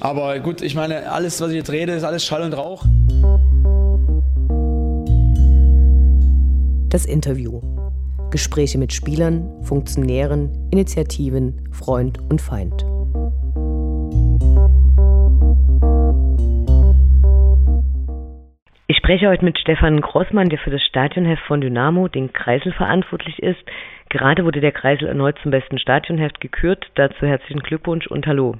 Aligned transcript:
Aber 0.00 0.38
gut, 0.40 0.62
ich 0.62 0.74
meine, 0.74 1.10
alles, 1.10 1.40
was 1.40 1.50
ich 1.50 1.56
jetzt 1.56 1.70
rede, 1.70 1.92
ist 1.92 2.04
alles 2.04 2.24
Schall 2.24 2.42
und 2.42 2.52
Rauch. 2.52 2.84
Das 6.90 7.06
Interview. 7.06 7.60
Gespräche 8.30 8.78
mit 8.78 8.92
Spielern, 8.92 9.62
Funktionären, 9.62 10.68
Initiativen, 10.70 11.68
Freund 11.72 12.18
und 12.30 12.40
Feind. 12.40 12.84
Ich 18.88 18.98
spreche 18.98 19.28
heute 19.28 19.44
mit 19.44 19.58
Stefan 19.58 20.00
Grossmann, 20.00 20.48
der 20.48 20.58
für 20.58 20.70
das 20.70 20.82
Stadionheft 20.82 21.42
von 21.46 21.60
Dynamo, 21.60 22.08
den 22.08 22.32
Kreisel, 22.32 22.72
verantwortlich 22.72 23.38
ist. 23.42 23.64
Gerade 24.10 24.44
wurde 24.44 24.60
der 24.60 24.72
Kreisel 24.72 25.08
erneut 25.08 25.36
zum 25.42 25.50
besten 25.50 25.78
Stadionheft 25.78 26.40
gekürt. 26.40 26.86
Dazu 26.94 27.26
herzlichen 27.26 27.60
Glückwunsch 27.60 28.06
und 28.06 28.26
Hallo. 28.26 28.56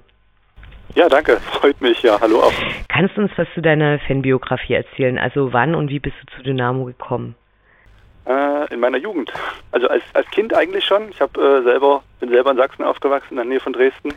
Ja, 0.94 1.08
danke. 1.08 1.36
Freut 1.60 1.80
mich. 1.80 2.02
Ja, 2.02 2.18
hallo 2.20 2.40
auch. 2.40 2.52
Kannst 2.88 3.16
du 3.16 3.22
uns 3.22 3.32
was 3.36 3.46
zu 3.54 3.60
deiner 3.60 3.98
Fanbiografie 4.00 4.74
erzählen? 4.74 5.18
Also 5.18 5.52
wann 5.52 5.74
und 5.74 5.90
wie 5.90 5.98
bist 5.98 6.16
du 6.22 6.36
zu 6.36 6.42
Dynamo 6.42 6.84
gekommen? 6.84 7.34
Äh, 8.26 8.72
in 8.72 8.80
meiner 8.80 8.98
Jugend. 8.98 9.32
Also 9.72 9.88
als, 9.88 10.02
als 10.14 10.28
Kind 10.30 10.54
eigentlich 10.54 10.84
schon. 10.84 11.08
Ich 11.10 11.20
habe 11.20 11.40
äh, 11.40 11.62
selber, 11.62 12.02
bin 12.20 12.30
selber 12.30 12.50
in 12.50 12.56
Sachsen 12.56 12.84
aufgewachsen, 12.84 13.30
in 13.32 13.36
der 13.36 13.44
Nähe 13.44 13.60
von 13.60 13.72
Dresden. 13.72 14.14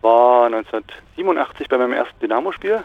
War 0.00 0.46
1987 0.46 1.68
bei 1.68 1.78
meinem 1.78 1.92
ersten 1.92 2.18
Dynamo-Spiel. 2.20 2.82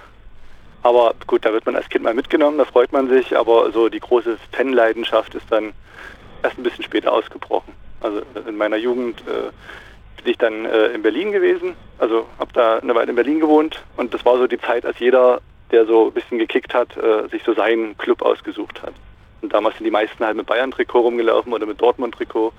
Aber 0.84 1.14
gut, 1.26 1.46
da 1.46 1.52
wird 1.52 1.66
man 1.66 1.76
als 1.76 1.90
Kind 1.90 2.04
mal 2.04 2.14
mitgenommen, 2.14 2.58
da 2.58 2.66
freut 2.66 2.92
man 2.92 3.10
sich, 3.10 3.36
aber 3.36 3.72
so 3.72 3.90
die 3.90 4.00
große 4.00 4.38
Fanleidenschaft 4.52 5.36
ist 5.36 5.52
dann 5.52 5.74
erst 6.44 6.58
ein 6.58 6.64
bisschen 6.64 6.84
später 6.84 7.12
ausgebrochen. 7.12 7.74
Also 8.00 8.22
in 8.48 8.58
meiner 8.58 8.78
Jugend 8.78 9.22
äh, 9.28 9.52
bin 10.18 10.32
ich 10.32 10.38
dann 10.38 10.66
äh, 10.66 10.88
in 10.88 11.02
Berlin 11.02 11.32
gewesen, 11.32 11.76
also 12.00 12.28
habe 12.40 12.52
da 12.54 12.78
eine 12.78 12.96
Weile 12.96 13.10
in 13.10 13.16
Berlin 13.16 13.40
gewohnt 13.40 13.84
und 13.96 14.14
das 14.14 14.26
war 14.26 14.38
so 14.38 14.48
die 14.48 14.60
Zeit, 14.60 14.86
als 14.86 15.00
jeder, 15.00 15.42
der 15.72 15.86
so 15.86 16.08
ein 16.08 16.14
bisschen 16.14 16.40
gekickt 16.40 16.74
hat, 16.74 16.96
äh, 16.98 17.28
sich 17.30 17.44
so 17.44 17.54
seinen 17.54 17.98
Club 17.98 18.22
ausgesucht 18.22 18.82
hat. 18.82 18.94
Und 19.42 19.54
damals 19.54 19.78
sind 19.78 19.86
die 19.86 19.92
meisten 19.92 20.26
halt 20.26 20.36
mit 20.36 20.48
Bayern-Trikot 20.48 21.00
rumgelaufen 21.00 21.54
oder 21.54 21.66
mit 21.66 21.80
Dortmund-Trikot. 21.80 22.52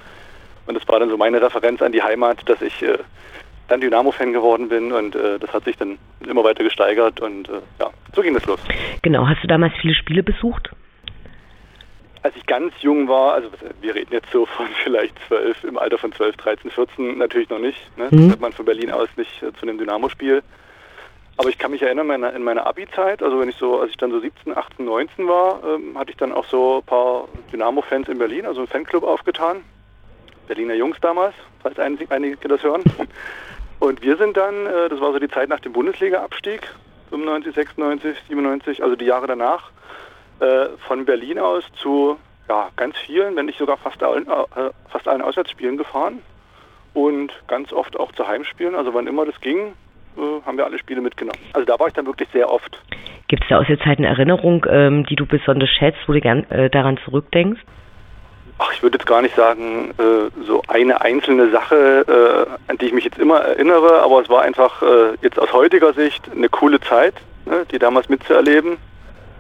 Und 0.67 0.75
das 0.75 0.87
war 0.87 1.00
dann 1.00 1.09
so 1.09 1.17
meine 1.17 1.41
Referenz 1.42 1.83
an 1.83 1.92
die 1.92 2.03
Heimat, 2.03 2.48
dass 2.48 2.62
ich 2.62 2.83
äh, 2.83 2.98
dann 3.69 3.81
Dynamo-Fan 3.81 4.33
geworden 4.33 4.69
bin 4.69 4.93
und 4.93 5.15
äh, 5.15 5.39
das 5.39 5.53
hat 5.53 5.65
sich 5.65 5.77
dann 5.77 5.98
immer 6.27 6.43
weiter 6.45 6.65
gesteigert 6.65 7.20
und 7.20 7.48
äh, 7.48 7.61
ja, 7.81 7.91
so 8.15 8.22
ging 8.22 8.34
das 8.34 8.47
los. 8.47 8.61
Genau, 9.03 9.27
hast 9.27 9.43
du 9.43 9.48
damals 9.48 9.75
viele 9.81 9.95
Spiele 9.95 10.22
besucht? 10.22 10.70
Als 12.22 12.34
ich 12.36 12.47
ganz 12.47 12.74
jung 12.80 13.08
war, 13.08 13.34
also 13.34 13.48
wir 13.80 13.94
reden 13.94 14.12
jetzt 14.12 14.30
so 14.33 14.47
von 14.47 14.66
vielleicht 14.84 15.14
zwölf, 15.27 15.62
im 15.64 15.78
Alter 15.78 15.98
von 15.98 16.12
12, 16.12 16.36
13, 16.36 16.70
14 16.70 17.19
natürlich 17.19 17.48
noch 17.50 17.58
nicht. 17.58 17.78
Ne? 17.97 18.08
Mhm. 18.10 18.25
Das 18.25 18.33
hat 18.33 18.41
man 18.41 18.52
von 18.52 18.64
Berlin 18.64 18.91
aus 18.91 19.08
nicht 19.16 19.42
äh, 19.42 19.52
zu 19.52 19.62
einem 19.62 19.78
Dynamo-Spiel. 19.78 20.42
Aber 21.36 21.48
ich 21.50 21.58
kann 21.58 21.70
mich 21.70 21.83
erinnern, 21.83 22.08
meine, 22.08 22.30
in 22.30 22.42
meiner 22.42 22.66
Abi-Zeit, 22.66 23.22
also 23.22 23.38
wenn 23.38 23.48
ich 23.48 23.55
so, 23.56 23.80
als 23.80 23.91
ich 23.91 23.97
dann 23.97 24.10
so 24.10 24.19
17, 24.19 24.56
18, 24.56 24.84
19 24.84 25.28
war, 25.28 25.62
ähm, 25.64 25.97
hatte 25.97 26.10
ich 26.10 26.16
dann 26.16 26.33
auch 26.33 26.44
so 26.44 26.78
ein 26.78 26.83
paar 26.83 27.28
Dynamo-Fans 27.52 28.08
in 28.08 28.19
Berlin, 28.19 28.44
also 28.44 28.60
einen 28.60 28.66
Fanclub 28.66 29.05
aufgetan. 29.05 29.62
Berliner 30.48 30.75
Jungs 30.75 30.97
damals, 31.00 31.34
falls 31.62 31.78
einige 31.78 32.48
das 32.48 32.62
hören. 32.64 32.82
Und 33.78 34.03
wir 34.03 34.16
sind 34.16 34.36
dann, 34.36 34.66
äh, 34.66 34.88
das 34.88 35.00
war 35.00 35.12
so 35.12 35.20
die 35.20 35.28
Zeit 35.28 35.48
nach 35.48 35.60
dem 35.60 35.72
Bundesliga-Abstieg, 35.72 36.62
95, 37.10 37.55
96, 37.55 38.19
97, 38.27 38.82
also 38.82 38.97
die 38.97 39.05
Jahre 39.05 39.28
danach, 39.28 39.70
äh, 40.41 40.69
von 40.86 41.05
Berlin 41.05 41.39
aus 41.39 41.64
zu 41.81 42.17
ja, 42.48 42.69
ganz 42.77 42.97
vielen, 42.98 43.36
wenn 43.36 43.47
nicht 43.47 43.58
sogar 43.58 43.77
fast 43.77 44.03
allen, 44.03 44.27
äh, 44.27 44.70
fast 44.89 45.06
allen 45.06 45.22
Auswärtsspielen 45.22 45.77
gefahren 45.77 46.20
und 46.94 47.33
ganz 47.47 47.72
oft 47.72 47.98
auch 47.98 48.12
zu 48.12 48.27
Heimspielen. 48.27 48.75
Also 48.75 48.94
wann 48.94 49.06
immer 49.06 49.27
das 49.27 49.41
ging, 49.41 49.75
haben 50.16 50.56
wir 50.56 50.64
alle 50.64 50.78
Spiele 50.78 51.00
mitgenommen. 51.00 51.39
Also 51.53 51.64
da 51.64 51.78
war 51.78 51.86
ich 51.86 51.92
dann 51.92 52.06
wirklich 52.06 52.28
sehr 52.33 52.50
oft. 52.50 52.83
Gibt 53.28 53.44
es 53.44 53.48
da 53.48 53.59
aus 53.59 53.66
der 53.69 53.78
Zeit 53.78 53.98
eine 53.98 54.09
Erinnerung, 54.09 54.66
ähm, 54.69 55.06
die 55.06 55.14
du 55.14 55.27
besonders 55.27 55.69
schätzt, 55.69 55.98
wo 56.06 56.12
du 56.12 56.20
gern 56.20 56.47
daran 56.72 56.99
zurückdenkst? 57.05 57.60
Ach, 58.59 58.72
ich 58.72 58.82
würde 58.82 58.99
jetzt 58.99 59.06
gar 59.06 59.22
nicht 59.22 59.37
sagen, 59.37 59.93
äh, 59.99 60.44
so 60.44 60.62
eine 60.66 61.00
einzelne 61.00 61.50
Sache, 61.50 62.05
äh, 62.09 62.70
an 62.70 62.76
die 62.78 62.87
ich 62.87 62.93
mich 62.93 63.05
jetzt 63.05 63.19
immer 63.19 63.38
erinnere, 63.38 64.03
aber 64.03 64.20
es 64.20 64.28
war 64.28 64.43
einfach 64.43 64.82
äh, 64.82 65.15
jetzt 65.22 65.38
aus 65.38 65.53
heutiger 65.53 65.93
Sicht 65.93 66.28
eine 66.34 66.49
coole 66.49 66.81
Zeit, 66.81 67.15
ne, 67.47 67.65
die 67.70 67.78
damals 67.78 68.09
mitzuerleben, 68.09 68.76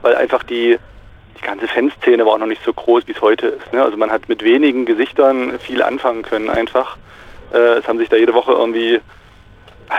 weil 0.02 0.14
einfach 0.16 0.42
die, 0.42 0.78
die 1.38 1.46
ganze 1.46 1.68
Fanszene 1.68 2.24
war 2.24 2.34
auch 2.34 2.38
noch 2.38 2.46
nicht 2.46 2.64
so 2.64 2.72
groß, 2.72 3.06
wie 3.06 3.12
es 3.12 3.20
heute 3.20 3.48
ist. 3.48 3.72
Ne? 3.72 3.82
Also 3.82 3.96
man 3.96 4.10
hat 4.10 4.28
mit 4.28 4.42
wenigen 4.42 4.86
Gesichtern 4.86 5.58
viel 5.58 5.82
anfangen 5.82 6.22
können 6.22 6.50
einfach. 6.50 6.96
Äh, 7.52 7.78
es 7.78 7.88
haben 7.88 7.98
sich 7.98 8.08
da 8.08 8.16
jede 8.16 8.34
Woche 8.34 8.52
irgendwie, 8.52 9.00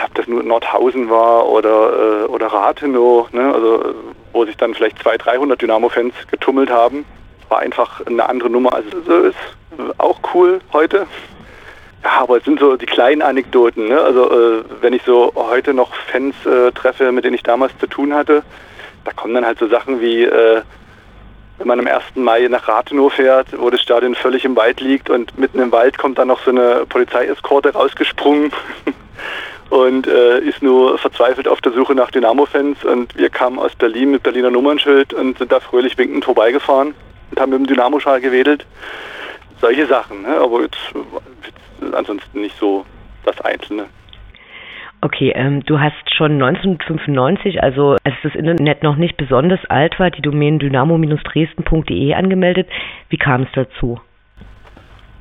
ob 0.06 0.14
das 0.16 0.28
nur 0.28 0.44
Nordhausen 0.44 1.10
war 1.10 1.48
oder, 1.48 2.24
äh, 2.24 2.26
oder 2.28 2.48
Rathenow, 2.48 3.32
ne? 3.32 3.54
also 3.54 3.96
wo 4.32 4.46
sich 4.46 4.58
dann 4.58 4.74
vielleicht 4.74 5.00
200, 5.00 5.26
300 5.26 5.62
Dynamo-Fans 5.62 6.14
getummelt 6.30 6.70
haben 6.70 7.06
war 7.50 7.60
einfach 7.60 8.06
eine 8.06 8.28
andere 8.30 8.50
Nummer 8.50 8.74
als 8.74 8.86
es 8.88 9.06
so 9.06 9.18
ist. 9.20 9.38
Auch 9.98 10.20
cool 10.34 10.62
heute. 10.72 11.08
Ja, 12.04 12.22
aber 12.22 12.38
es 12.38 12.46
sind 12.46 12.60
so 12.60 12.78
die 12.78 12.86
kleinen 12.86 13.22
Anekdoten. 13.22 13.90
Ne? 13.90 14.00
Also 14.00 14.32
äh, 14.32 14.64
wenn 14.82 14.94
ich 14.94 15.02
so 15.04 15.34
heute 15.36 15.74
noch 15.74 15.94
Fans 15.94 16.36
äh, 16.46 16.72
treffe, 16.72 17.12
mit 17.12 17.26
denen 17.26 17.36
ich 17.36 17.44
damals 17.44 17.78
zu 17.80 17.88
tun 17.88 18.14
hatte, 18.14 18.44
da 19.04 19.12
kommen 19.12 19.34
dann 19.34 19.46
halt 19.46 19.60
so 19.60 19.68
Sachen 19.68 20.02
wie, 20.02 20.24
äh, 20.24 20.62
wenn 21.58 21.68
man 21.68 21.80
am 21.80 21.88
1. 21.88 22.16
Mai 22.16 22.48
nach 22.48 22.68
Rathenow 22.68 23.12
fährt, 23.12 23.48
wo 23.58 23.70
das 23.70 23.82
Stadion 23.82 24.16
völlig 24.16 24.46
im 24.46 24.56
Wald 24.56 24.80
liegt 24.80 25.10
und 25.10 25.38
mitten 25.38 25.60
im 25.60 25.72
Wald 25.72 25.98
kommt 25.98 26.18
dann 26.18 26.30
noch 26.30 26.42
so 26.44 26.52
eine 26.52 26.86
Polizeieskorte 26.88 27.74
rausgesprungen 27.74 28.52
und 29.70 30.08
äh, 30.08 30.40
ist 30.40 30.62
nur 30.62 30.98
verzweifelt 30.98 31.48
auf 31.48 31.62
der 31.62 31.74
Suche 31.74 31.96
nach 31.96 32.12
Dynamo-Fans 32.12 32.86
und 32.86 33.16
wir 33.18 33.30
kamen 33.30 33.60
aus 33.60 33.76
Berlin 33.76 34.12
mit 34.12 34.24
Berliner 34.24 34.52
Nummernschild 34.52 35.14
und 35.14 35.38
sind 35.38 35.52
da 35.52 35.60
fröhlich 35.60 35.98
winkend 35.98 36.26
vorbeigefahren 36.26 36.94
und 37.32 37.40
haben 37.40 37.52
mit 37.52 37.60
dem 37.60 37.68
Dynamoschal 37.68 38.22
gewedelt. 38.22 38.66
Solche 39.62 39.86
Sachen, 39.88 40.22
ne? 40.22 40.38
aber 40.40 40.62
jetzt, 40.62 40.78
jetzt 41.44 41.94
ansonsten 41.94 42.42
nicht 42.42 42.58
so 42.58 42.86
das 43.26 43.40
Einzelne. 43.42 43.88
Okay, 45.02 45.32
ähm, 45.34 45.64
du 45.64 45.80
hast 45.80 45.96
schon 46.14 46.34
1995, 46.42 47.64
also 47.64 47.96
als 48.04 48.16
das 48.22 48.36
Internet 48.36 48.84
noch 48.84 48.98
nicht 48.98 49.16
besonders 49.16 49.62
alt 49.70 49.98
war, 49.98 50.12
die 50.12 50.22
Domain 50.22 50.60
dynamo-dresden.de 50.60 52.14
angemeldet. 52.14 52.68
Wie 53.08 53.18
kam 53.18 53.44
es 53.44 53.50
dazu? 53.54 54.02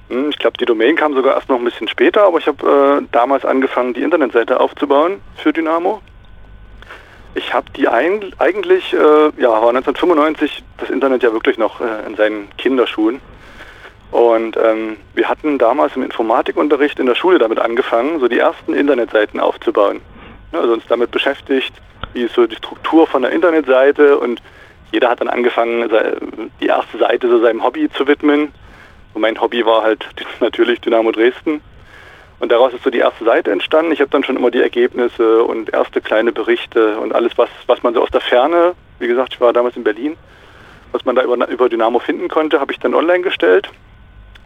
Hm, 0.09 0.31
ich 0.31 0.39
glaube, 0.39 0.57
die 0.59 0.65
Domain 0.65 0.97
kam 0.97 1.15
sogar 1.15 1.35
erst 1.37 1.49
noch 1.49 1.59
ein 1.59 1.65
bisschen 1.65 1.87
später, 1.87 2.27
aber 2.27 2.39
ich 2.39 2.47
habe 2.49 3.01
äh, 3.03 3.07
damals 3.13 3.45
angefangen, 3.45 3.95
die 3.95 4.03
Internetseite 4.03 4.59
aufzubauen 4.59 5.21
für 5.37 5.53
Dynamo. 5.53 6.01
Ich 7.37 7.55
habe 7.55 7.71
die 7.77 7.87
ein, 7.87 8.25
eigentlich, 8.39 8.93
äh, 8.93 8.97
ja, 8.97 9.51
war 9.51 9.69
1995 9.69 10.65
das 10.79 10.91
Internet 10.91 11.23
ja 11.23 11.33
wirklich 11.33 11.57
noch 11.57 11.81
äh, 11.81 12.07
in 12.07 12.17
seinen 12.17 12.49
Kinderschuhen. 12.57 13.21
Und 14.11 14.57
ähm, 14.57 14.97
wir 15.15 15.29
hatten 15.29 15.59
damals 15.59 15.95
im 15.97 16.03
Informatikunterricht 16.03 16.99
in 16.99 17.07
der 17.07 17.15
Schule 17.15 17.39
damit 17.39 17.59
angefangen, 17.59 18.21
so 18.21 18.29
die 18.29 18.39
ersten 18.39 18.75
Internetseiten 18.75 19.39
aufzubauen. 19.39 20.01
Also 20.53 20.73
uns 20.73 20.85
damit 20.89 21.11
beschäftigt, 21.11 21.75
wie 22.15 22.23
ist 22.23 22.35
so 22.35 22.47
die 22.47 22.57
Struktur 22.57 23.07
von 23.07 23.23
der 23.23 23.33
Internetseite 23.33 24.19
und 24.19 24.41
jeder 24.93 25.11
hat 25.11 25.21
dann 25.21 25.29
angefangen, 25.29 25.91
die 26.61 26.67
erste 26.67 26.97
Seite 26.97 27.29
so 27.29 27.41
seinem 27.41 27.63
Hobby 27.63 27.91
zu 27.91 28.07
widmen. 28.07 28.53
Und 29.13 29.21
mein 29.21 29.39
Hobby 29.39 29.65
war 29.67 29.83
halt 29.83 30.07
natürlich 30.41 30.81
Dynamo 30.81 31.13
Dresden. 31.13 31.61
Und 32.41 32.53
daraus 32.53 32.73
ist 32.73 32.85
so 32.85 32.91
die 32.91 32.99
erste 32.99 33.25
Seite 33.25 33.51
entstanden. 33.51 33.93
Ich 33.93 34.01
habe 34.01 34.11
dann 34.11 34.25
schon 34.25 34.37
immer 34.37 34.51
die 34.51 34.63
Ergebnisse 34.63 35.43
und 35.43 35.73
erste 35.73 36.01
kleine 36.01 36.33
Berichte 36.33 36.99
und 36.99 37.15
alles, 37.15 37.37
was, 37.37 37.51
was 37.67 37.83
man 37.83 37.95
so 37.95 38.03
aus 38.03 38.11
der 38.11 38.21
Ferne, 38.21 38.75
wie 39.01 39.09
gesagt, 39.09 39.35
ich 39.35 39.41
war 39.41 39.53
damals 39.53 39.77
in 39.77 39.85
Berlin, 39.85 40.17
was 40.93 41.05
man 41.05 41.17
da 41.17 41.23
über, 41.23 41.49
über 41.49 41.69
Dynamo 41.69 41.99
finden 41.99 42.29
konnte, 42.29 42.61
habe 42.61 42.73
ich 42.73 42.79
dann 42.79 42.95
online 42.95 43.23
gestellt. 43.23 43.69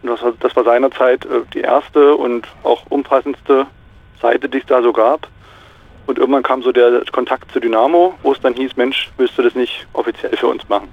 Das 0.03 0.21
war, 0.21 0.33
das 0.39 0.55
war 0.55 0.63
seinerzeit 0.63 1.25
äh, 1.25 1.41
die 1.53 1.61
erste 1.61 2.15
und 2.15 2.47
auch 2.63 2.85
umfassendste 2.89 3.67
Seite, 4.21 4.49
die 4.49 4.59
es 4.59 4.65
da 4.65 4.81
so 4.81 4.93
gab. 4.93 5.27
Und 6.05 6.19
irgendwann 6.19 6.43
kam 6.43 6.61
so 6.61 6.71
der 6.71 7.03
Kontakt 7.11 7.51
zu 7.51 7.59
Dynamo, 7.59 8.13
wo 8.23 8.33
es 8.33 8.41
dann 8.41 8.53
hieß, 8.53 8.75
Mensch, 8.75 9.09
willst 9.17 9.37
du 9.37 9.41
das 9.41 9.55
nicht 9.55 9.87
offiziell 9.93 10.35
für 10.35 10.47
uns 10.47 10.67
machen? 10.67 10.89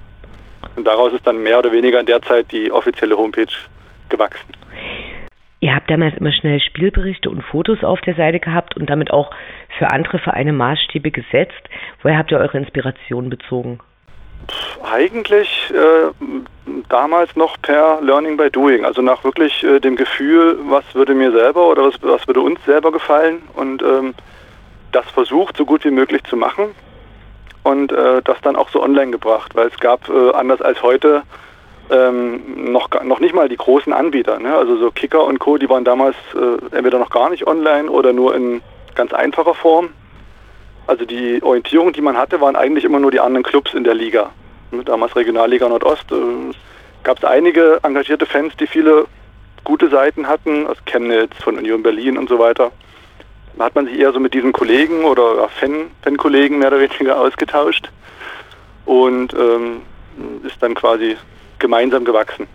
Und 0.75 0.87
daraus 0.87 1.11
ist 1.11 1.27
dann 1.27 1.43
mehr 1.43 1.59
oder 1.59 1.71
weniger 1.71 1.99
in 1.99 2.05
der 2.05 2.21
Zeit 2.21 2.51
die 2.51 2.71
offizielle 2.71 3.17
Homepage 3.17 3.51
gewachsen. 4.07 4.53
Ihr 5.59 5.75
habt 5.75 5.91
damals 5.91 6.17
immer 6.17 6.31
schnell 6.31 6.59
Spielberichte 6.59 7.29
und 7.29 7.43
Fotos 7.43 7.83
auf 7.83 8.01
der 8.01 8.15
Seite 8.15 8.39
gehabt 8.39 8.75
und 8.77 8.89
damit 8.89 9.11
auch 9.11 9.31
für 9.77 9.91
andere 9.91 10.17
Vereine 10.17 10.53
Maßstäbe 10.53 11.11
gesetzt. 11.11 11.61
Woher 12.01 12.17
habt 12.17 12.31
ihr 12.31 12.39
eure 12.39 12.57
Inspiration 12.57 13.29
bezogen? 13.29 13.79
Eigentlich 14.83 15.71
äh, 15.71 16.11
damals 16.89 17.35
noch 17.35 17.61
per 17.61 17.99
Learning 18.01 18.37
by 18.37 18.49
Doing, 18.49 18.85
also 18.85 19.01
nach 19.01 19.23
wirklich 19.23 19.63
äh, 19.63 19.79
dem 19.79 19.95
Gefühl, 19.95 20.57
was 20.67 20.83
würde 20.93 21.13
mir 21.13 21.31
selber 21.31 21.67
oder 21.67 21.85
was, 21.85 21.95
was 22.01 22.27
würde 22.27 22.41
uns 22.41 22.59
selber 22.65 22.91
gefallen 22.91 23.41
und 23.55 23.81
ähm, 23.81 24.13
das 24.91 25.05
versucht 25.11 25.57
so 25.57 25.65
gut 25.65 25.85
wie 25.85 25.91
möglich 25.91 26.23
zu 26.23 26.35
machen 26.35 26.75
und 27.63 27.91
äh, 27.91 28.21
das 28.23 28.41
dann 28.41 28.55
auch 28.55 28.69
so 28.69 28.81
online 28.81 29.11
gebracht, 29.11 29.55
weil 29.55 29.67
es 29.67 29.77
gab 29.79 30.09
äh, 30.09 30.31
anders 30.31 30.61
als 30.61 30.81
heute 30.81 31.23
ähm, 31.89 32.71
noch, 32.71 32.89
noch 33.03 33.19
nicht 33.19 33.35
mal 33.35 33.49
die 33.49 33.57
großen 33.57 33.93
Anbieter. 33.93 34.39
Ne? 34.39 34.55
Also 34.55 34.77
so 34.77 34.91
Kicker 34.91 35.25
und 35.25 35.39
Co., 35.39 35.57
die 35.57 35.69
waren 35.69 35.83
damals 35.83 36.15
äh, 36.33 36.75
entweder 36.75 36.99
noch 36.99 37.09
gar 37.09 37.29
nicht 37.29 37.45
online 37.47 37.89
oder 37.89 38.13
nur 38.13 38.35
in 38.35 38.61
ganz 38.95 39.13
einfacher 39.13 39.53
Form. 39.53 39.89
Also 40.91 41.05
die 41.05 41.41
Orientierung, 41.41 41.93
die 41.93 42.01
man 42.01 42.17
hatte, 42.17 42.41
waren 42.41 42.57
eigentlich 42.57 42.83
immer 42.83 42.99
nur 42.99 43.11
die 43.11 43.21
anderen 43.21 43.43
Clubs 43.43 43.73
in 43.73 43.85
der 43.85 43.93
Liga. 43.93 44.31
Ne, 44.71 44.83
damals 44.83 45.15
Regionalliga 45.15 45.69
Nordost 45.69 46.11
äh, 46.11 46.53
gab 47.03 47.17
es 47.17 47.23
einige 47.23 47.79
engagierte 47.81 48.25
Fans, 48.25 48.53
die 48.57 48.67
viele 48.67 49.05
gute 49.63 49.89
Seiten 49.89 50.27
hatten, 50.27 50.67
aus 50.67 50.77
Chemnitz, 50.85 51.33
von 51.41 51.57
Union 51.57 51.81
Berlin 51.81 52.17
und 52.17 52.27
so 52.27 52.39
weiter. 52.39 52.71
Da 53.57 53.63
hat 53.63 53.75
man 53.75 53.85
sich 53.85 53.97
eher 53.97 54.11
so 54.11 54.19
mit 54.19 54.33
diesen 54.33 54.51
Kollegen 54.51 55.05
oder 55.05 55.47
Fan, 55.47 55.91
Fan-Kollegen 56.03 56.59
mehr 56.59 56.67
oder 56.67 56.81
weniger 56.81 57.17
ausgetauscht 57.21 57.89
und 58.85 59.33
ähm, 59.33 59.83
ist 60.43 60.61
dann 60.61 60.75
quasi 60.75 61.15
gemeinsam 61.57 62.03
gewachsen. 62.03 62.47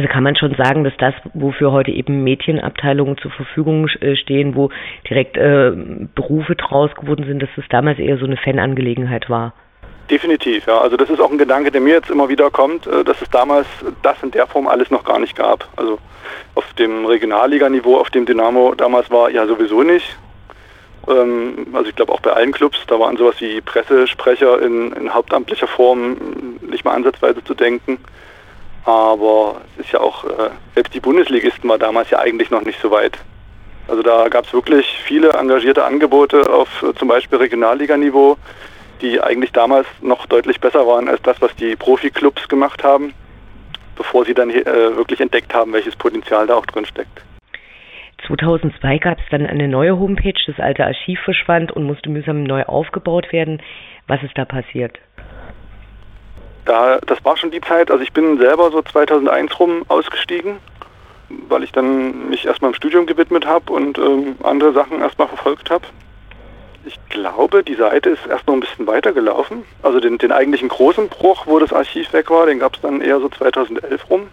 Also 0.00 0.10
kann 0.10 0.22
man 0.22 0.34
schon 0.34 0.54
sagen, 0.54 0.82
dass 0.82 0.94
das, 0.96 1.12
wofür 1.34 1.72
heute 1.72 1.90
eben 1.90 2.24
Mädchenabteilungen 2.24 3.18
zur 3.18 3.30
Verfügung 3.32 3.86
äh, 4.00 4.16
stehen, 4.16 4.54
wo 4.54 4.70
direkt 5.10 5.36
äh, 5.36 5.72
Berufe 6.14 6.56
draus 6.56 6.90
geworden 6.94 7.26
sind, 7.28 7.42
dass 7.42 7.50
das 7.54 7.66
damals 7.68 7.98
eher 7.98 8.16
so 8.16 8.24
eine 8.24 8.38
Fanangelegenheit 8.38 9.28
war? 9.28 9.52
Definitiv, 10.10 10.66
ja. 10.66 10.80
Also 10.80 10.96
das 10.96 11.10
ist 11.10 11.20
auch 11.20 11.30
ein 11.30 11.36
Gedanke, 11.36 11.70
der 11.70 11.82
mir 11.82 11.92
jetzt 11.92 12.08
immer 12.08 12.30
wieder 12.30 12.50
kommt, 12.50 12.86
äh, 12.86 13.04
dass 13.04 13.20
es 13.20 13.28
damals 13.28 13.66
das 14.00 14.22
in 14.22 14.30
der 14.30 14.46
Form 14.46 14.68
alles 14.68 14.90
noch 14.90 15.04
gar 15.04 15.18
nicht 15.18 15.36
gab. 15.36 15.68
Also 15.76 15.98
auf 16.54 16.72
dem 16.78 17.04
Regionalliganiveau, 17.04 17.98
auf 17.98 18.08
dem 18.08 18.24
Dynamo 18.24 18.74
damals 18.74 19.10
war, 19.10 19.28
ja 19.28 19.46
sowieso 19.46 19.82
nicht. 19.82 20.16
Ähm, 21.08 21.66
also 21.74 21.90
ich 21.90 21.96
glaube 21.96 22.14
auch 22.14 22.20
bei 22.20 22.32
allen 22.32 22.52
Clubs, 22.52 22.78
da 22.86 22.98
waren 22.98 23.18
sowas 23.18 23.34
wie 23.40 23.60
Pressesprecher 23.60 24.62
in, 24.62 24.92
in 24.92 25.12
hauptamtlicher 25.12 25.66
Form 25.66 26.16
nicht 26.62 26.86
mal 26.86 26.94
ansatzweise 26.94 27.44
zu 27.44 27.52
denken. 27.52 27.98
Aber 28.84 29.60
es 29.76 29.86
ist 29.86 29.92
ja 29.92 30.00
auch, 30.00 30.24
äh, 30.24 30.50
selbst 30.74 30.94
die 30.94 31.00
Bundesligisten 31.00 31.68
war 31.68 31.78
damals 31.78 32.10
ja 32.10 32.18
eigentlich 32.18 32.50
noch 32.50 32.62
nicht 32.62 32.80
so 32.80 32.90
weit. 32.90 33.18
Also 33.88 34.02
da 34.02 34.28
gab 34.28 34.46
es 34.46 34.52
wirklich 34.52 34.86
viele 35.04 35.30
engagierte 35.30 35.84
Angebote 35.84 36.48
auf 36.48 36.82
äh, 36.82 36.94
zum 36.94 37.08
Beispiel 37.08 37.38
Regionalliganiveau, 37.38 38.36
die 39.02 39.20
eigentlich 39.20 39.52
damals 39.52 39.86
noch 40.00 40.26
deutlich 40.26 40.60
besser 40.60 40.86
waren 40.86 41.08
als 41.08 41.20
das, 41.22 41.40
was 41.40 41.54
die 41.56 41.76
Profiklubs 41.76 42.48
gemacht 42.48 42.84
haben, 42.84 43.14
bevor 43.96 44.24
sie 44.24 44.34
dann 44.34 44.50
äh, 44.50 44.64
wirklich 44.96 45.20
entdeckt 45.20 45.52
haben, 45.54 45.72
welches 45.72 45.96
Potenzial 45.96 46.46
da 46.46 46.54
auch 46.54 46.66
drin 46.66 46.86
steckt. 46.86 47.22
2002 48.26 48.98
gab 48.98 49.18
es 49.18 49.24
dann 49.30 49.46
eine 49.46 49.66
neue 49.66 49.98
Homepage, 49.98 50.34
das 50.46 50.60
alte 50.60 50.84
Archiv 50.84 51.18
verschwand 51.20 51.72
und 51.72 51.84
musste 51.84 52.10
mühsam 52.10 52.44
neu 52.44 52.62
aufgebaut 52.64 53.32
werden. 53.32 53.60
Was 54.06 54.22
ist 54.22 54.36
da 54.36 54.44
passiert? 54.44 54.98
Da, 56.70 57.00
das 57.04 57.18
war 57.24 57.36
schon 57.36 57.50
die 57.50 57.60
Zeit, 57.60 57.90
also 57.90 58.00
ich 58.00 58.12
bin 58.12 58.38
selber 58.38 58.70
so 58.70 58.80
2001 58.80 59.58
rum 59.58 59.82
ausgestiegen, 59.88 60.58
weil 61.48 61.64
ich 61.64 61.72
dann 61.72 62.28
mich 62.28 62.46
erstmal 62.46 62.70
im 62.70 62.76
Studium 62.76 63.06
gewidmet 63.06 63.44
habe 63.44 63.72
und 63.72 63.98
ähm, 63.98 64.36
andere 64.44 64.72
Sachen 64.72 65.00
erstmal 65.00 65.26
verfolgt 65.26 65.68
habe. 65.68 65.84
Ich 66.84 66.96
glaube, 67.08 67.64
die 67.64 67.74
Seite 67.74 68.10
ist 68.10 68.24
erst 68.28 68.46
noch 68.46 68.54
ein 68.54 68.60
bisschen 68.60 68.86
weitergelaufen. 68.86 69.64
Also 69.82 69.98
den, 69.98 70.18
den 70.18 70.30
eigentlichen 70.30 70.68
großen 70.68 71.08
Bruch, 71.08 71.48
wo 71.48 71.58
das 71.58 71.72
Archiv 71.72 72.12
weg 72.12 72.30
war, 72.30 72.46
den 72.46 72.60
gab 72.60 72.76
es 72.76 72.82
dann 72.82 73.00
eher 73.00 73.18
so 73.18 73.28
2011 73.28 74.08
rum. 74.08 74.28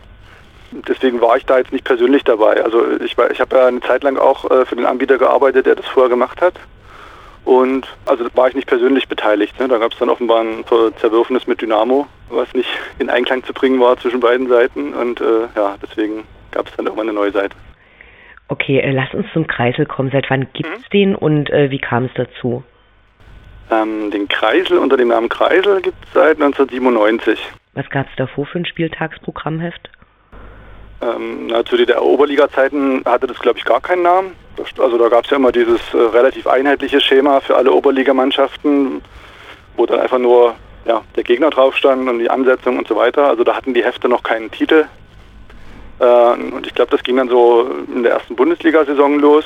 Deswegen 0.88 1.20
war 1.20 1.38
ich 1.38 1.46
da 1.48 1.58
jetzt 1.58 1.72
nicht 1.72 1.86
persönlich 1.86 2.24
dabei. 2.24 2.64
Also 2.64 2.84
ich, 3.04 3.16
ich 3.32 3.42
habe 3.42 3.56
ja 3.56 3.66
eine 3.66 3.82
Zeit 3.82 4.04
lang 4.04 4.16
auch 4.16 4.46
äh, 4.52 4.64
für 4.64 4.76
den 4.76 4.86
Anbieter 4.86 5.18
gearbeitet, 5.18 5.66
der 5.66 5.74
das 5.74 5.88
vorher 5.88 6.12
gemacht 6.12 6.40
hat. 6.40 6.54
Und 7.48 7.88
also 8.06 8.26
war 8.36 8.50
ich 8.50 8.56
nicht 8.56 8.68
persönlich 8.68 9.08
beteiligt. 9.08 9.58
Ne? 9.58 9.70
Da 9.70 9.78
gab 9.78 9.94
es 9.94 9.98
dann 9.98 10.10
offenbar 10.10 10.42
ein 10.42 10.66
Zerwürfnis 11.00 11.48
mit 11.48 11.62
Dynamo, 11.62 12.06
was 12.30 12.54
nicht 12.54 12.68
in 13.00 13.10
Einklang 13.10 13.42
zu 13.46 13.54
bringen 13.54 13.80
war 13.80 13.96
zwischen 13.96 14.20
beiden 14.20 14.50
Seiten. 14.50 14.94
Und 14.94 15.22
äh, 15.22 15.48
ja, 15.56 15.78
deswegen 15.82 16.26
gab 16.52 16.68
es 16.68 16.76
dann 16.76 16.88
irgendwann 16.88 17.08
eine 17.08 17.18
neue 17.18 17.32
Seite. 17.32 17.56
Okay, 18.50 18.80
äh, 18.80 18.92
lass 18.92 19.14
uns 19.14 19.28
zum 19.32 19.48
Kreisel 19.48 19.86
kommen. 19.86 20.12
Seit 20.12 20.30
wann 20.30 20.48
gibt 20.52 20.70
es 20.76 20.82
mhm. 20.82 20.90
den 20.92 21.16
und 21.16 21.50
äh, 21.50 21.72
wie 21.72 21.80
kam 21.80 22.04
es 22.04 22.12
dazu? 22.16 22.64
Ähm, 23.72 24.12
den 24.12 24.28
Kreisel 24.28 24.78
unter 24.78 24.98
dem 24.98 25.08
Namen 25.08 25.30
Kreisel 25.30 25.82
gibt 25.82 26.04
es 26.04 26.14
seit 26.14 26.42
1997. 26.42 27.40
Was 27.76 27.90
gab 27.90 28.08
es 28.10 28.16
davor 28.18 28.46
für 28.46 28.60
ein 28.60 28.66
Spieltagsprogrammheft? 28.66 29.90
Ähm, 31.02 31.48
na, 31.48 31.64
zu 31.64 31.78
DDR-Oberliga-Zeiten 31.78 33.04
hatte 33.06 33.28
das, 33.28 33.40
glaube 33.40 33.60
ich, 33.60 33.66
gar 33.66 33.82
keinen 33.82 34.02
Namen. 34.02 34.32
Also 34.80 34.98
da 34.98 35.10
gab 35.10 35.26
es 35.26 35.30
ja 35.30 35.38
immer 35.38 35.52
dieses 35.52 35.80
äh, 35.94 35.98
relativ 35.98 36.48
einheitliche 36.48 37.00
Schema 37.00 37.40
für 37.40 37.56
alle 37.56 37.72
Oberligamannschaften, 37.72 39.02
wo 39.76 39.86
dann 39.86 40.00
einfach 40.00 40.18
nur 40.18 40.56
ja, 40.86 41.04
der 41.16 41.24
Gegner 41.24 41.52
drauf 41.52 41.76
stand 41.76 42.10
und 42.10 42.20
die 42.20 42.30
Ansetzung 42.30 42.80
und 42.80 42.88
so 42.88 42.96
weiter. 42.96 43.28
Also 43.28 43.44
da 43.44 43.56
hatten 43.56 43.76
die 43.76 43.84
Hefte 43.84 44.10
noch 44.10 44.24
keinen 44.24 44.50
Titel. 44.50 44.86
Äh, 46.00 46.06
und 46.06 46.66
ich 46.66 46.74
glaube, 46.74 46.90
das 46.92 47.04
ging 47.04 47.18
dann 47.18 47.30
so 47.30 47.70
in 47.94 48.02
der 48.02 48.14
ersten 48.14 48.36
Bundesliga-Saison 48.36 49.20
los. 49.20 49.46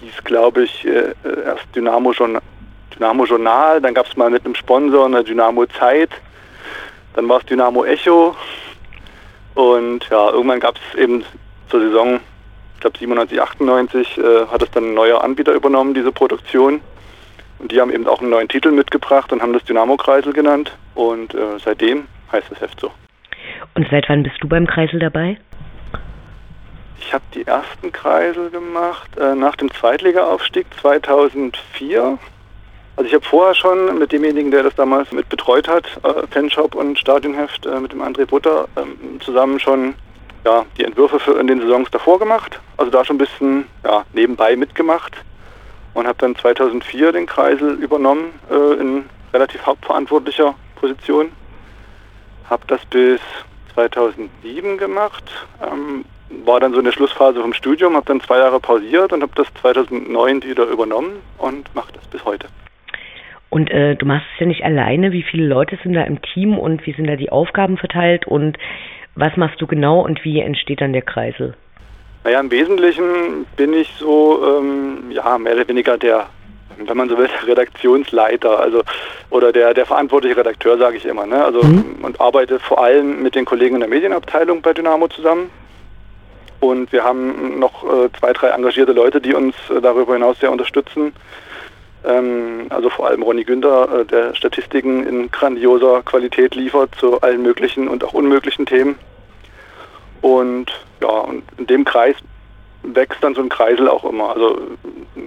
Hieß, 0.00 0.22
glaube 0.22 0.62
ich, 0.64 0.86
äh, 0.86 1.14
erst 1.44 1.66
Dynamo, 1.74 2.12
Journal, 2.12 2.42
Dynamo 2.94 3.24
Journal, 3.24 3.80
dann 3.80 3.94
gab 3.94 4.06
es 4.06 4.16
mal 4.16 4.30
mit 4.30 4.44
einem 4.44 4.54
Sponsor 4.54 5.06
eine 5.06 5.24
Dynamo 5.24 5.66
Zeit, 5.66 6.10
dann 7.14 7.28
war 7.28 7.38
es 7.38 7.46
Dynamo 7.46 7.84
Echo 7.84 8.36
und 9.58 10.08
ja, 10.08 10.30
irgendwann 10.30 10.60
gab 10.60 10.76
es 10.76 10.96
eben 10.96 11.24
zur 11.68 11.80
Saison, 11.80 12.20
ich 12.76 12.80
glaube 12.80 12.96
97, 12.96 13.42
98, 13.42 14.18
äh, 14.18 14.46
hat 14.46 14.62
es 14.62 14.70
dann 14.70 14.84
ein 14.84 14.94
neuer 14.94 15.24
Anbieter 15.24 15.52
übernommen, 15.52 15.94
diese 15.94 16.12
Produktion. 16.12 16.80
Und 17.58 17.72
die 17.72 17.80
haben 17.80 17.92
eben 17.92 18.06
auch 18.06 18.20
einen 18.20 18.30
neuen 18.30 18.46
Titel 18.46 18.70
mitgebracht 18.70 19.32
und 19.32 19.42
haben 19.42 19.52
das 19.52 19.64
Dynamo-Kreisel 19.64 20.32
genannt. 20.32 20.70
Und 20.94 21.34
äh, 21.34 21.58
seitdem 21.58 22.06
heißt 22.30 22.48
das 22.52 22.60
Heft 22.60 22.78
so. 22.78 22.92
Und 23.74 23.88
seit 23.90 24.08
wann 24.08 24.22
bist 24.22 24.36
du 24.40 24.46
beim 24.46 24.64
Kreisel 24.64 25.00
dabei? 25.00 25.38
Ich 27.00 27.12
habe 27.12 27.24
die 27.34 27.44
ersten 27.44 27.90
Kreisel 27.90 28.50
gemacht 28.50 29.10
äh, 29.18 29.34
nach 29.34 29.56
dem 29.56 29.72
Zweitliga-Aufstieg 29.72 30.66
2004. 30.80 32.16
Also 32.98 33.06
ich 33.06 33.14
habe 33.14 33.24
vorher 33.24 33.54
schon 33.54 33.96
mit 33.96 34.10
demjenigen, 34.10 34.50
der 34.50 34.64
das 34.64 34.74
damals 34.74 35.12
mit 35.12 35.28
betreut 35.28 35.68
hat, 35.68 35.84
äh, 36.02 36.26
Fanshop 36.32 36.74
und 36.74 36.98
Stadionheft, 36.98 37.64
äh, 37.64 37.78
mit 37.78 37.92
dem 37.92 38.02
André 38.02 38.26
Butter, 38.26 38.66
äh, 38.74 39.20
zusammen 39.24 39.60
schon 39.60 39.94
ja, 40.44 40.66
die 40.76 40.82
Entwürfe 40.82 41.20
für 41.20 41.38
in 41.38 41.46
den 41.46 41.60
Saisons 41.60 41.88
davor 41.92 42.18
gemacht. 42.18 42.58
Also 42.76 42.90
da 42.90 43.04
schon 43.04 43.14
ein 43.14 43.18
bisschen 43.20 43.66
ja, 43.84 44.04
nebenbei 44.14 44.56
mitgemacht 44.56 45.16
und 45.94 46.08
habe 46.08 46.18
dann 46.18 46.34
2004 46.34 47.12
den 47.12 47.26
Kreisel 47.26 47.74
übernommen 47.74 48.32
äh, 48.50 48.80
in 48.80 49.04
relativ 49.32 49.64
hauptverantwortlicher 49.64 50.56
Position. 50.74 51.30
Habe 52.50 52.64
das 52.66 52.84
bis 52.86 53.20
2007 53.74 54.76
gemacht, 54.76 55.22
ähm, 55.62 56.04
war 56.44 56.58
dann 56.58 56.72
so 56.72 56.80
eine 56.80 56.90
Schlussphase 56.90 57.40
vom 57.42 57.52
Studium, 57.52 57.94
habe 57.94 58.06
dann 58.06 58.20
zwei 58.22 58.38
Jahre 58.38 58.58
pausiert 58.58 59.12
und 59.12 59.22
habe 59.22 59.32
das 59.36 59.46
2009 59.62 60.42
wieder 60.42 60.64
übernommen 60.66 61.22
und 61.38 61.72
mache 61.76 61.92
das 61.92 62.04
bis 62.08 62.24
heute. 62.24 62.48
Und 63.50 63.70
äh, 63.70 63.96
du 63.96 64.04
machst 64.06 64.26
es 64.34 64.40
ja 64.40 64.46
nicht 64.46 64.64
alleine. 64.64 65.12
Wie 65.12 65.22
viele 65.22 65.46
Leute 65.46 65.78
sind 65.82 65.94
da 65.94 66.02
im 66.02 66.20
Team 66.20 66.58
und 66.58 66.86
wie 66.86 66.92
sind 66.92 67.06
da 67.06 67.16
die 67.16 67.30
Aufgaben 67.30 67.78
verteilt 67.78 68.26
und 68.26 68.58
was 69.14 69.36
machst 69.36 69.60
du 69.60 69.66
genau 69.66 70.00
und 70.00 70.24
wie 70.24 70.40
entsteht 70.40 70.80
dann 70.80 70.92
der 70.92 71.02
Kreisel? 71.02 71.54
Naja, 72.24 72.40
im 72.40 72.50
Wesentlichen 72.50 73.46
bin 73.56 73.72
ich 73.72 73.92
so, 73.98 74.40
ähm, 74.46 75.10
ja, 75.10 75.38
mehr 75.38 75.54
oder 75.54 75.66
weniger 75.66 75.96
der, 75.96 76.26
wenn 76.76 76.96
man 76.96 77.08
so 77.08 77.16
will, 77.16 77.28
Redaktionsleiter, 77.46 78.60
also 78.60 78.82
oder 79.30 79.50
der, 79.50 79.72
der 79.72 79.86
verantwortliche 79.86 80.36
Redakteur, 80.36 80.76
sage 80.76 80.98
ich 80.98 81.06
immer. 81.06 81.26
Ne? 81.26 81.42
Also 81.42 81.62
mhm. 81.62 81.96
und 82.02 82.20
arbeite 82.20 82.58
vor 82.58 82.82
allem 82.82 83.22
mit 83.22 83.34
den 83.34 83.44
Kollegen 83.44 83.76
in 83.76 83.80
der 83.80 83.88
Medienabteilung 83.88 84.60
bei 84.60 84.74
Dynamo 84.74 85.08
zusammen. 85.08 85.50
Und 86.60 86.92
wir 86.92 87.04
haben 87.04 87.58
noch 87.60 87.84
äh, 87.84 88.08
zwei, 88.18 88.32
drei 88.32 88.48
engagierte 88.48 88.92
Leute, 88.92 89.20
die 89.20 89.32
uns 89.32 89.54
äh, 89.70 89.80
darüber 89.80 90.14
hinaus 90.14 90.40
sehr 90.40 90.50
unterstützen. 90.50 91.12
Ähm, 92.04 92.66
also 92.70 92.90
vor 92.90 93.08
allem 93.08 93.22
Ronny 93.22 93.44
Günther, 93.44 94.00
äh, 94.00 94.04
der 94.04 94.34
Statistiken 94.34 95.06
in 95.06 95.30
grandioser 95.30 96.02
Qualität 96.02 96.54
liefert 96.54 96.94
zu 96.94 97.20
allen 97.20 97.42
möglichen 97.42 97.88
und 97.88 98.04
auch 98.04 98.12
unmöglichen 98.12 98.66
Themen. 98.66 98.96
Und 100.20 100.66
ja, 101.00 101.08
und 101.08 101.42
in 101.58 101.66
dem 101.66 101.84
Kreis 101.84 102.16
wächst 102.82 103.22
dann 103.22 103.34
so 103.34 103.42
ein 103.42 103.48
Kreisel 103.48 103.88
auch 103.88 104.04
immer. 104.04 104.30
Also 104.34 104.60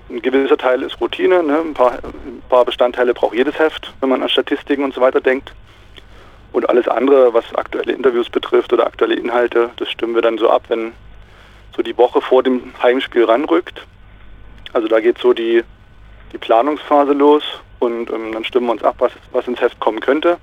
ein 0.10 0.22
gewisser 0.22 0.58
Teil 0.58 0.82
ist 0.84 1.00
Routine, 1.02 1.44
ne? 1.44 1.60
ein, 1.60 1.74
paar, 1.74 1.94
ein 1.94 2.42
paar 2.50 2.66
Bestandteile 2.66 3.14
braucht 3.14 3.36
jedes 3.36 3.58
Heft, 3.60 3.94
wenn 4.00 4.10
man 4.10 4.24
an 4.24 4.30
Statistiken 4.30 4.84
und 4.84 4.94
so 4.94 5.02
weiter 5.02 5.22
denkt. 5.22 5.54
Und 6.54 6.70
alles 6.70 6.88
andere, 6.88 7.34
was 7.34 7.46
aktuelle 7.56 7.94
Interviews 7.94 8.30
betrifft 8.30 8.74
oder 8.74 8.86
aktuelle 8.86 9.16
Inhalte, 9.16 9.70
das 9.78 9.90
stimmen 9.90 10.16
wir 10.16 10.22
dann 10.22 10.38
so 10.38 10.50
ab, 10.50 10.64
wenn 10.68 10.94
so 11.76 11.82
die 11.82 11.98
Woche 11.98 12.22
vor 12.22 12.44
dem 12.44 12.74
Heimspiel 12.82 13.24
ranrückt. 13.24 13.86
Also 14.74 14.88
da 14.88 15.00
geht 15.00 15.18
so 15.18 15.34
die 15.34 15.64
die 16.32 16.38
Planungsphase 16.38 17.14
los 17.14 17.44
und 17.80 18.10
ähm, 18.12 18.32
dann 18.34 18.44
stimmen 18.44 18.68
wir 18.68 18.74
uns 18.74 18.84
ab, 18.84 18.96
was, 19.00 19.12
was 19.32 19.48
ins 19.48 19.62
Heft 19.62 19.80
kommen 19.80 20.00
könnte, 20.00 20.38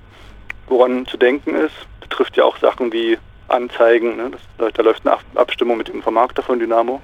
woran 0.67 1.05
zu 1.05 1.17
denken 1.17 1.55
ist. 1.55 1.75
Betrifft 2.01 2.37
ja 2.37 2.43
auch 2.43 2.57
Sachen 2.57 2.91
wie 2.91 3.17
Anzeigen, 3.47 4.17
ne? 4.17 4.31
das, 4.57 4.73
da 4.73 4.83
läuft 4.83 5.07
eine 5.07 5.17
Abstimmung 5.35 5.77
mit 5.77 5.87
dem 5.87 6.01
Vermarkter 6.01 6.43
von 6.43 6.59
Dynamo. 6.59 7.01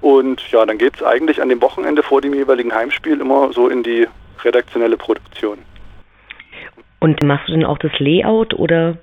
Und 0.00 0.50
ja, 0.52 0.64
dann 0.66 0.78
geht 0.78 0.96
es 0.96 1.02
eigentlich 1.02 1.40
an 1.40 1.48
dem 1.48 1.60
Wochenende 1.62 2.02
vor 2.02 2.20
dem 2.20 2.34
jeweiligen 2.34 2.72
Heimspiel 2.72 3.20
immer 3.20 3.52
so 3.52 3.68
in 3.68 3.82
die 3.82 4.06
redaktionelle 4.44 4.96
Produktion. 4.96 5.58
Und 7.00 7.22
machst 7.24 7.48
du 7.48 7.52
denn 7.52 7.64
auch 7.64 7.78
das 7.78 7.92
Layout 7.98 8.54
oder? 8.54 8.96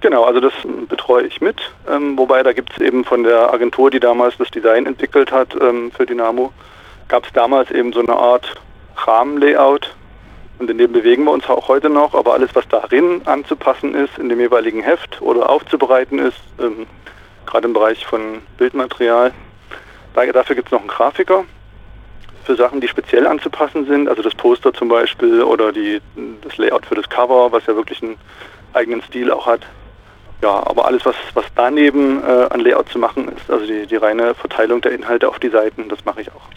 Genau, 0.00 0.24
also 0.24 0.40
das 0.40 0.52
betreue 0.88 1.26
ich 1.26 1.40
mit, 1.40 1.60
ähm, 1.88 2.16
wobei 2.16 2.42
da 2.42 2.52
gibt 2.52 2.72
es 2.72 2.78
eben 2.78 3.04
von 3.04 3.22
der 3.22 3.52
Agentur, 3.52 3.90
die 3.90 4.00
damals 4.00 4.36
das 4.38 4.50
Design 4.50 4.86
entwickelt 4.86 5.30
hat 5.30 5.54
ähm, 5.60 5.92
für 5.92 6.06
Dynamo, 6.06 6.52
gab 7.10 7.26
es 7.26 7.32
damals 7.32 7.70
eben 7.70 7.92
so 7.92 8.00
eine 8.00 8.16
Art 8.16 8.54
Rahmenlayout 8.96 9.94
und 10.58 10.70
in 10.70 10.78
dem 10.78 10.92
bewegen 10.92 11.24
wir 11.24 11.32
uns 11.32 11.48
auch 11.48 11.68
heute 11.68 11.90
noch, 11.90 12.14
aber 12.14 12.34
alles, 12.34 12.54
was 12.54 12.68
darin 12.68 13.22
anzupassen 13.26 13.94
ist, 13.94 14.16
in 14.18 14.28
dem 14.28 14.38
jeweiligen 14.38 14.82
Heft 14.82 15.20
oder 15.20 15.50
aufzubereiten 15.50 16.18
ist, 16.18 16.38
ähm, 16.60 16.86
gerade 17.46 17.66
im 17.66 17.72
Bereich 17.72 18.06
von 18.06 18.42
Bildmaterial, 18.58 19.32
da, 20.14 20.24
dafür 20.26 20.54
gibt 20.54 20.68
es 20.68 20.72
noch 20.72 20.80
einen 20.80 20.88
Grafiker 20.88 21.44
für 22.44 22.56
Sachen, 22.56 22.80
die 22.80 22.88
speziell 22.88 23.26
anzupassen 23.26 23.86
sind, 23.86 24.08
also 24.08 24.22
das 24.22 24.34
Poster 24.34 24.72
zum 24.72 24.88
Beispiel 24.88 25.42
oder 25.42 25.72
die, 25.72 26.00
das 26.42 26.56
Layout 26.58 26.86
für 26.86 26.94
das 26.94 27.08
Cover, 27.08 27.50
was 27.50 27.66
ja 27.66 27.74
wirklich 27.74 28.02
einen 28.02 28.16
eigenen 28.72 29.02
Stil 29.02 29.32
auch 29.32 29.46
hat. 29.46 29.62
Ja, 30.42 30.66
aber 30.66 30.86
alles, 30.86 31.04
was, 31.04 31.16
was 31.34 31.44
daneben 31.54 32.22
äh, 32.22 32.46
an 32.50 32.60
Layout 32.60 32.88
zu 32.88 32.98
machen 32.98 33.28
ist, 33.28 33.50
also 33.50 33.66
die, 33.66 33.86
die 33.86 33.96
reine 33.96 34.34
Verteilung 34.34 34.80
der 34.80 34.92
Inhalte 34.92 35.28
auf 35.28 35.38
die 35.38 35.50
Seiten, 35.50 35.88
das 35.88 36.04
mache 36.04 36.22
ich 36.22 36.30
auch. 36.30 36.48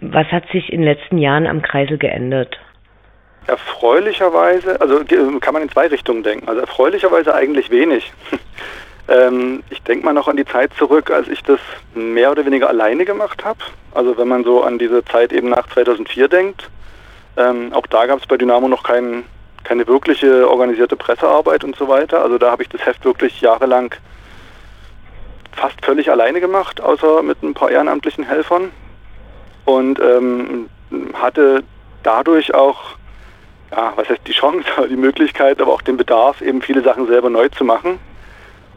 Was 0.00 0.26
hat 0.28 0.44
sich 0.52 0.72
in 0.72 0.80
den 0.80 0.88
letzten 0.94 1.18
Jahren 1.18 1.46
am 1.46 1.62
Kreisel 1.62 1.98
geändert? 1.98 2.58
Erfreulicherweise, 3.46 4.80
also 4.80 5.02
kann 5.40 5.54
man 5.54 5.62
in 5.62 5.70
zwei 5.70 5.86
Richtungen 5.88 6.22
denken. 6.22 6.48
Also 6.48 6.60
erfreulicherweise 6.60 7.34
eigentlich 7.34 7.70
wenig. 7.70 8.12
ähm, 9.08 9.62
ich 9.70 9.82
denke 9.82 10.04
mal 10.04 10.12
noch 10.12 10.28
an 10.28 10.36
die 10.36 10.44
Zeit 10.44 10.72
zurück, 10.74 11.10
als 11.10 11.28
ich 11.28 11.42
das 11.42 11.60
mehr 11.94 12.30
oder 12.30 12.46
weniger 12.46 12.68
alleine 12.68 13.04
gemacht 13.04 13.44
habe. 13.44 13.58
Also 13.92 14.16
wenn 14.16 14.28
man 14.28 14.44
so 14.44 14.62
an 14.62 14.78
diese 14.78 15.04
Zeit 15.04 15.32
eben 15.32 15.50
nach 15.50 15.68
2004 15.68 16.28
denkt. 16.28 16.70
Ähm, 17.36 17.72
auch 17.72 17.86
da 17.86 18.06
gab 18.06 18.20
es 18.20 18.26
bei 18.26 18.36
Dynamo 18.36 18.68
noch 18.68 18.82
keinen 18.82 19.24
keine 19.64 19.86
wirkliche 19.86 20.48
organisierte 20.48 20.96
Pressearbeit 20.96 21.64
und 21.64 21.76
so 21.76 21.88
weiter. 21.88 22.22
Also 22.22 22.38
da 22.38 22.50
habe 22.50 22.62
ich 22.62 22.68
das 22.68 22.84
Heft 22.84 23.04
wirklich 23.04 23.40
jahrelang 23.40 23.94
fast 25.52 25.84
völlig 25.84 26.10
alleine 26.10 26.40
gemacht, 26.40 26.80
außer 26.80 27.22
mit 27.22 27.42
ein 27.42 27.54
paar 27.54 27.70
ehrenamtlichen 27.70 28.24
Helfern. 28.24 28.70
Und 29.70 30.00
ähm, 30.00 30.68
hatte 31.14 31.62
dadurch 32.02 32.52
auch, 32.54 32.96
ja, 33.70 33.92
was 33.94 34.08
heißt 34.08 34.26
die 34.26 34.32
Chance, 34.32 34.66
die 34.90 34.96
Möglichkeit, 34.96 35.60
aber 35.60 35.72
auch 35.72 35.82
den 35.82 35.96
Bedarf, 35.96 36.40
eben 36.40 36.60
viele 36.60 36.82
Sachen 36.82 37.06
selber 37.06 37.30
neu 37.30 37.48
zu 37.50 37.64
machen. 37.64 38.00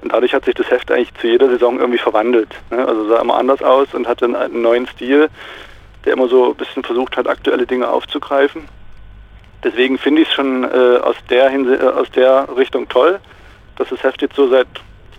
Und 0.03 0.13
dadurch 0.13 0.35
hat 0.35 0.45
sich 0.45 0.53
das 0.53 0.69
Heft 0.69 0.91
eigentlich 0.91 1.13
zu 1.15 1.27
jeder 1.27 1.49
Saison 1.49 1.79
irgendwie 1.79 1.97
verwandelt. 1.97 2.49
Ne? 2.69 2.85
Also 2.87 3.07
sah 3.07 3.21
immer 3.21 3.37
anders 3.37 3.63
aus 3.63 3.87
und 3.93 4.07
hatte 4.07 4.25
einen 4.25 4.61
neuen 4.61 4.85
Stil, 4.85 5.29
der 6.05 6.13
immer 6.13 6.27
so 6.27 6.51
ein 6.51 6.55
bisschen 6.55 6.83
versucht 6.83 7.17
hat, 7.17 7.27
aktuelle 7.27 7.65
Dinge 7.65 7.87
aufzugreifen. 7.87 8.67
Deswegen 9.63 9.97
finde 9.97 10.21
ich 10.21 10.27
es 10.27 10.33
schon 10.35 10.63
äh, 10.63 10.99
aus, 11.01 11.15
der 11.29 11.51
äh, 11.51 11.87
aus 11.87 12.11
der 12.11 12.49
Richtung 12.55 12.87
toll, 12.87 13.19
dass 13.77 13.89
das 13.89 14.03
Heft 14.03 14.21
jetzt 14.21 14.35
so 14.35 14.47
seit 14.47 14.67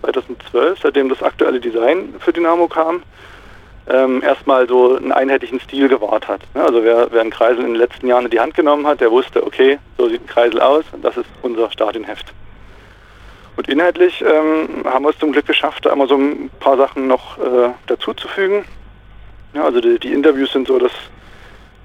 2012, 0.01 0.79
seitdem 0.81 1.09
das 1.09 1.21
aktuelle 1.21 1.59
Design 1.59 2.13
für 2.19 2.31
Dynamo 2.31 2.67
kam, 2.67 3.03
ähm, 3.89 4.23
erstmal 4.23 4.67
so 4.67 4.95
einen 4.95 5.11
einheitlichen 5.11 5.59
Stil 5.59 5.87
gewahrt 5.87 6.27
hat. 6.27 6.41
Ne? 6.53 6.63
Also 6.63 6.83
wer, 6.83 7.07
wer 7.11 7.21
einen 7.21 7.29
Kreisel 7.29 7.59
in 7.59 7.73
den 7.73 7.75
letzten 7.75 8.07
Jahren 8.07 8.25
in 8.25 8.31
die 8.31 8.39
Hand 8.39 8.55
genommen 8.55 8.87
hat, 8.87 9.01
der 9.01 9.11
wusste, 9.11 9.45
okay, 9.45 9.79
so 9.97 10.09
sieht 10.09 10.21
ein 10.21 10.27
Kreisel 10.27 10.61
aus 10.61 10.85
und 10.91 11.03
das 11.03 11.17
ist 11.17 11.27
unser 11.41 11.69
Stadionheft. 11.71 12.33
Und 13.57 13.69
inhaltlich 13.69 14.21
ähm, 14.21 14.85
haben 14.85 15.05
wir 15.05 15.11
es 15.11 15.19
zum 15.19 15.31
Glück 15.31 15.45
geschafft, 15.45 15.85
da 15.85 15.93
immer 15.93 16.07
so 16.07 16.15
ein 16.15 16.49
paar 16.59 16.77
Sachen 16.77 17.07
noch 17.07 17.37
äh, 17.37 17.69
dazuzufügen. 17.87 18.65
Ja, 19.53 19.63
also 19.63 19.79
die, 19.79 19.97
die 19.99 20.13
Interviews 20.13 20.51
sind 20.51 20.67
so 20.67 20.77
das 20.77 20.91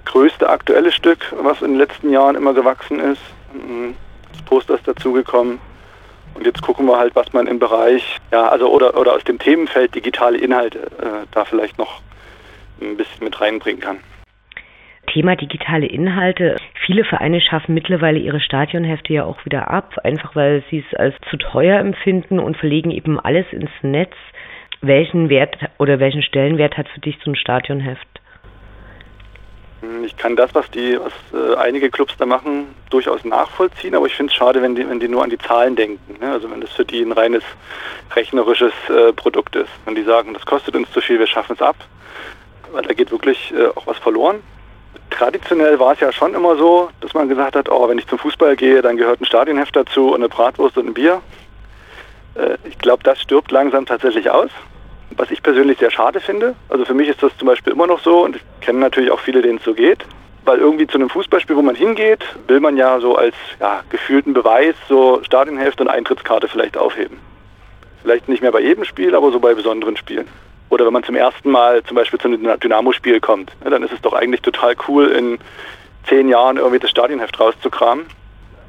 größte 0.06 0.48
aktuelle 0.48 0.90
Stück, 0.90 1.32
was 1.40 1.62
in 1.62 1.72
den 1.72 1.78
letzten 1.78 2.10
Jahren 2.10 2.34
immer 2.34 2.54
gewachsen 2.54 2.98
ist. 2.98 3.22
Mhm. 3.52 3.94
Das 4.32 4.42
Poster 4.42 4.74
ist 4.74 4.88
dazugekommen. 4.88 5.60
Und 6.34 6.46
jetzt 6.46 6.62
gucken 6.62 6.86
wir 6.86 6.98
halt, 6.98 7.14
was 7.14 7.32
man 7.32 7.46
im 7.46 7.58
Bereich, 7.58 8.18
ja, 8.30 8.48
also 8.48 8.70
oder, 8.70 8.96
oder 8.96 9.14
aus 9.14 9.24
dem 9.24 9.38
Themenfeld 9.38 9.94
digitale 9.94 10.38
Inhalte 10.38 10.78
äh, 10.78 11.26
da 11.32 11.44
vielleicht 11.44 11.78
noch 11.78 12.00
ein 12.80 12.96
bisschen 12.96 13.24
mit 13.24 13.40
reinbringen 13.40 13.80
kann. 13.80 13.98
Thema 15.12 15.34
digitale 15.34 15.86
Inhalte. 15.86 16.56
Viele 16.86 17.04
Vereine 17.04 17.40
schaffen 17.40 17.74
mittlerweile 17.74 18.18
ihre 18.18 18.40
Stadionhefte 18.40 19.12
ja 19.12 19.24
auch 19.24 19.44
wieder 19.44 19.70
ab, 19.70 19.98
einfach 20.04 20.36
weil 20.36 20.62
sie 20.70 20.84
es 20.88 20.98
als 20.98 21.14
zu 21.28 21.36
teuer 21.36 21.78
empfinden 21.80 22.38
und 22.38 22.56
verlegen 22.56 22.90
eben 22.90 23.18
alles 23.18 23.46
ins 23.52 23.70
Netz. 23.82 24.14
Welchen 24.82 25.28
Wert 25.28 25.56
oder 25.78 25.98
welchen 25.98 26.22
Stellenwert 26.22 26.78
hat 26.78 26.88
für 26.88 27.00
dich 27.00 27.18
so 27.24 27.30
ein 27.30 27.36
Stadionheft? 27.36 28.19
Hm, 29.80 30.04
ich 30.04 30.16
kann 30.16 30.36
das, 30.36 30.54
was 30.54 30.70
die, 30.70 30.98
was 30.98 31.12
äh, 31.32 31.56
einige 31.56 31.90
Clubs 31.90 32.14
da 32.18 32.26
machen, 32.26 32.74
durchaus 32.90 33.24
nachvollziehen, 33.24 33.94
aber 33.94 34.06
ich 34.06 34.14
finde 34.14 34.30
es 34.30 34.36
schade, 34.36 34.62
wenn 34.62 34.74
die, 34.74 34.88
wenn 34.88 35.00
die 35.00 35.08
nur 35.08 35.22
an 35.22 35.30
die 35.30 35.38
Zahlen 35.38 35.74
denken. 35.76 36.16
Ne? 36.20 36.32
Also 36.32 36.50
wenn 36.50 36.60
das 36.60 36.70
für 36.70 36.84
die 36.84 37.00
ein 37.00 37.12
reines 37.12 37.42
rechnerisches 38.14 38.72
äh, 38.88 39.12
Produkt 39.12 39.56
ist. 39.56 39.70
Wenn 39.84 39.94
die 39.94 40.02
sagen, 40.02 40.34
das 40.34 40.44
kostet 40.44 40.76
uns 40.76 40.90
zu 40.92 41.00
viel, 41.00 41.18
wir 41.18 41.26
schaffen 41.26 41.54
es 41.54 41.62
ab, 41.62 41.76
weil 42.72 42.82
da 42.82 42.92
geht 42.92 43.10
wirklich 43.10 43.52
äh, 43.52 43.68
auch 43.68 43.86
was 43.86 43.98
verloren. 43.98 44.42
Traditionell 45.08 45.78
war 45.78 45.94
es 45.94 46.00
ja 46.00 46.12
schon 46.12 46.34
immer 46.34 46.56
so, 46.56 46.90
dass 47.00 47.14
man 47.14 47.28
gesagt 47.28 47.56
hat, 47.56 47.68
oh, 47.68 47.88
wenn 47.88 47.98
ich 47.98 48.06
zum 48.06 48.18
Fußball 48.18 48.56
gehe, 48.56 48.82
dann 48.82 48.96
gehört 48.96 49.20
ein 49.20 49.24
Stadionheft 49.24 49.74
dazu 49.74 50.08
und 50.08 50.16
eine 50.16 50.28
Bratwurst 50.28 50.76
und 50.76 50.88
ein 50.88 50.94
Bier. 50.94 51.22
Äh, 52.34 52.56
ich 52.64 52.78
glaube, 52.78 53.02
das 53.02 53.20
stirbt 53.20 53.50
langsam 53.50 53.86
tatsächlich 53.86 54.30
aus 54.30 54.50
was 55.16 55.30
ich 55.30 55.42
persönlich 55.42 55.78
sehr 55.78 55.90
schade 55.90 56.20
finde. 56.20 56.54
Also 56.68 56.84
für 56.84 56.94
mich 56.94 57.08
ist 57.08 57.22
das 57.22 57.36
zum 57.38 57.46
Beispiel 57.46 57.72
immer 57.72 57.86
noch 57.86 58.00
so 58.00 58.24
und 58.24 58.36
ich 58.36 58.42
kenne 58.60 58.78
natürlich 58.78 59.10
auch 59.10 59.20
viele, 59.20 59.42
denen 59.42 59.58
es 59.58 59.64
so 59.64 59.74
geht. 59.74 60.04
Weil 60.44 60.58
irgendwie 60.58 60.86
zu 60.86 60.96
einem 60.96 61.10
Fußballspiel, 61.10 61.56
wo 61.56 61.62
man 61.62 61.74
hingeht, 61.74 62.24
will 62.48 62.60
man 62.60 62.76
ja 62.76 62.98
so 62.98 63.14
als 63.16 63.34
ja, 63.60 63.82
gefühlten 63.90 64.32
Beweis 64.32 64.74
so 64.88 65.20
Stadionhälfte 65.22 65.82
und 65.82 65.90
Eintrittskarte 65.90 66.48
vielleicht 66.48 66.78
aufheben. 66.78 67.18
Vielleicht 68.02 68.28
nicht 68.28 68.40
mehr 68.40 68.50
bei 68.50 68.60
jedem 68.60 68.84
Spiel, 68.84 69.14
aber 69.14 69.30
so 69.30 69.38
bei 69.38 69.54
besonderen 69.54 69.96
Spielen. 69.98 70.26
Oder 70.70 70.86
wenn 70.86 70.92
man 70.92 71.04
zum 71.04 71.16
ersten 71.16 71.50
Mal 71.50 71.82
zum 71.84 71.96
Beispiel 71.96 72.18
zu 72.18 72.28
einem 72.28 72.58
Dynamo-Spiel 72.58 73.20
kommt, 73.20 73.52
ja, 73.62 73.70
dann 73.70 73.82
ist 73.82 73.92
es 73.92 74.00
doch 74.00 74.14
eigentlich 74.14 74.40
total 74.40 74.74
cool, 74.88 75.08
in 75.08 75.38
zehn 76.08 76.28
Jahren 76.28 76.56
irgendwie 76.56 76.78
das 76.78 76.90
Stadionheft 76.90 77.38
rauszukramen. 77.38 78.06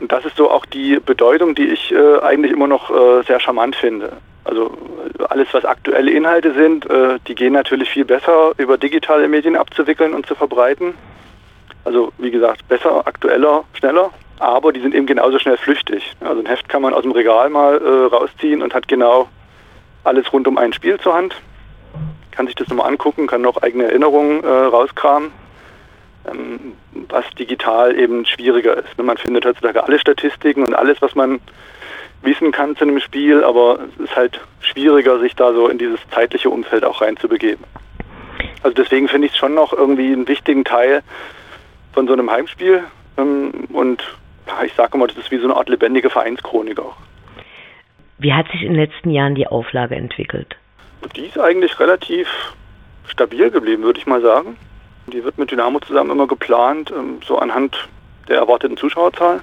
Und 0.01 0.11
das 0.11 0.25
ist 0.25 0.35
so 0.35 0.49
auch 0.49 0.65
die 0.65 0.99
Bedeutung, 0.99 1.53
die 1.53 1.67
ich 1.67 1.91
äh, 1.91 2.19
eigentlich 2.21 2.51
immer 2.51 2.67
noch 2.67 2.89
äh, 2.89 3.23
sehr 3.27 3.39
charmant 3.39 3.75
finde. 3.75 4.13
Also 4.43 4.75
alles, 5.29 5.47
was 5.51 5.63
aktuelle 5.63 6.09
Inhalte 6.09 6.53
sind, 6.53 6.89
äh, 6.89 7.19
die 7.27 7.35
gehen 7.35 7.53
natürlich 7.53 7.91
viel 7.91 8.05
besser 8.05 8.53
über 8.57 8.79
digitale 8.79 9.27
Medien 9.27 9.55
abzuwickeln 9.55 10.15
und 10.15 10.25
zu 10.25 10.33
verbreiten. 10.33 10.95
Also 11.85 12.11
wie 12.17 12.31
gesagt, 12.31 12.67
besser, 12.67 13.05
aktueller, 13.05 13.63
schneller, 13.73 14.09
aber 14.39 14.73
die 14.73 14.81
sind 14.81 14.95
eben 14.95 15.05
genauso 15.05 15.37
schnell 15.37 15.57
flüchtig. 15.57 16.15
Also 16.19 16.41
ein 16.41 16.47
Heft 16.47 16.67
kann 16.67 16.81
man 16.81 16.95
aus 16.95 17.03
dem 17.03 17.11
Regal 17.11 17.51
mal 17.51 17.77
äh, 17.77 18.15
rausziehen 18.15 18.63
und 18.63 18.73
hat 18.73 18.87
genau 18.87 19.29
alles 20.03 20.33
rund 20.33 20.47
um 20.47 20.57
ein 20.57 20.73
Spiel 20.73 20.99
zur 20.99 21.13
Hand. 21.13 21.35
Kann 22.31 22.47
sich 22.47 22.55
das 22.55 22.67
nochmal 22.69 22.87
angucken, 22.87 23.27
kann 23.27 23.41
noch 23.41 23.61
eigene 23.61 23.83
Erinnerungen 23.83 24.43
äh, 24.43 24.47
rauskramen, 24.47 25.31
was 27.09 27.25
digital 27.37 27.97
eben 27.97 28.25
schwieriger 28.25 28.77
ist. 28.77 28.97
Man 28.97 29.17
findet 29.17 29.45
heutzutage 29.45 29.83
alle 29.83 29.99
Statistiken 29.99 30.65
und 30.65 30.73
alles, 30.75 31.01
was 31.01 31.15
man 31.15 31.39
wissen 32.21 32.51
kann 32.51 32.75
zu 32.75 32.83
einem 32.83 32.99
Spiel, 32.99 33.43
aber 33.43 33.79
es 33.97 34.05
ist 34.05 34.15
halt 34.15 34.39
schwieriger, 34.59 35.19
sich 35.19 35.35
da 35.35 35.53
so 35.53 35.67
in 35.67 35.77
dieses 35.77 35.99
zeitliche 36.13 36.49
Umfeld 36.49 36.83
auch 36.83 37.01
reinzubegeben. 37.01 37.65
Also 38.63 38.75
deswegen 38.75 39.07
finde 39.07 39.27
ich 39.27 39.33
es 39.33 39.39
schon 39.39 39.55
noch 39.55 39.73
irgendwie 39.73 40.13
einen 40.13 40.27
wichtigen 40.27 40.63
Teil 40.63 41.01
von 41.93 42.07
so 42.07 42.13
einem 42.13 42.29
Heimspiel. 42.29 42.83
Ähm, 43.17 43.51
und 43.73 44.03
ich 44.65 44.73
sage 44.73 44.91
immer, 44.93 45.07
das 45.07 45.17
ist 45.17 45.31
wie 45.31 45.37
so 45.37 45.45
eine 45.45 45.55
Art 45.55 45.69
lebendige 45.69 46.09
Vereinschronik 46.09 46.79
auch. 46.79 46.95
Wie 48.19 48.33
hat 48.33 48.47
sich 48.51 48.61
in 48.61 48.73
den 48.73 48.75
letzten 48.75 49.09
Jahren 49.09 49.33
die 49.33 49.47
Auflage 49.47 49.95
entwickelt? 49.95 50.55
Die 51.15 51.25
ist 51.25 51.39
eigentlich 51.39 51.79
relativ 51.79 52.27
stabil 53.07 53.49
geblieben, 53.49 53.81
würde 53.81 53.99
ich 53.99 54.05
mal 54.05 54.21
sagen. 54.21 54.57
Die 55.11 55.23
wird 55.23 55.37
mit 55.37 55.51
Dynamo 55.51 55.79
zusammen 55.79 56.11
immer 56.11 56.27
geplant, 56.27 56.91
ähm, 56.91 57.19
so 57.25 57.37
anhand 57.37 57.89
der 58.27 58.37
erwarteten 58.37 58.77
Zuschauerzahl. 58.77 59.41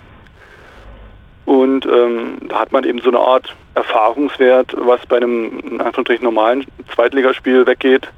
Und 1.44 1.87
ähm, 1.87 2.38
da 2.48 2.60
hat 2.60 2.72
man 2.72 2.84
eben 2.84 3.00
so 3.00 3.08
eine 3.08 3.20
Art 3.20 3.54
Erfahrungswert, 3.75 4.75
was 4.76 5.04
bei 5.06 5.16
einem 5.16 5.60
in 5.60 5.80
Anführungsstrichen 5.80 6.25
normalen 6.25 6.66
Zweitligaspiel 6.94 7.66
weggeht 7.66 8.08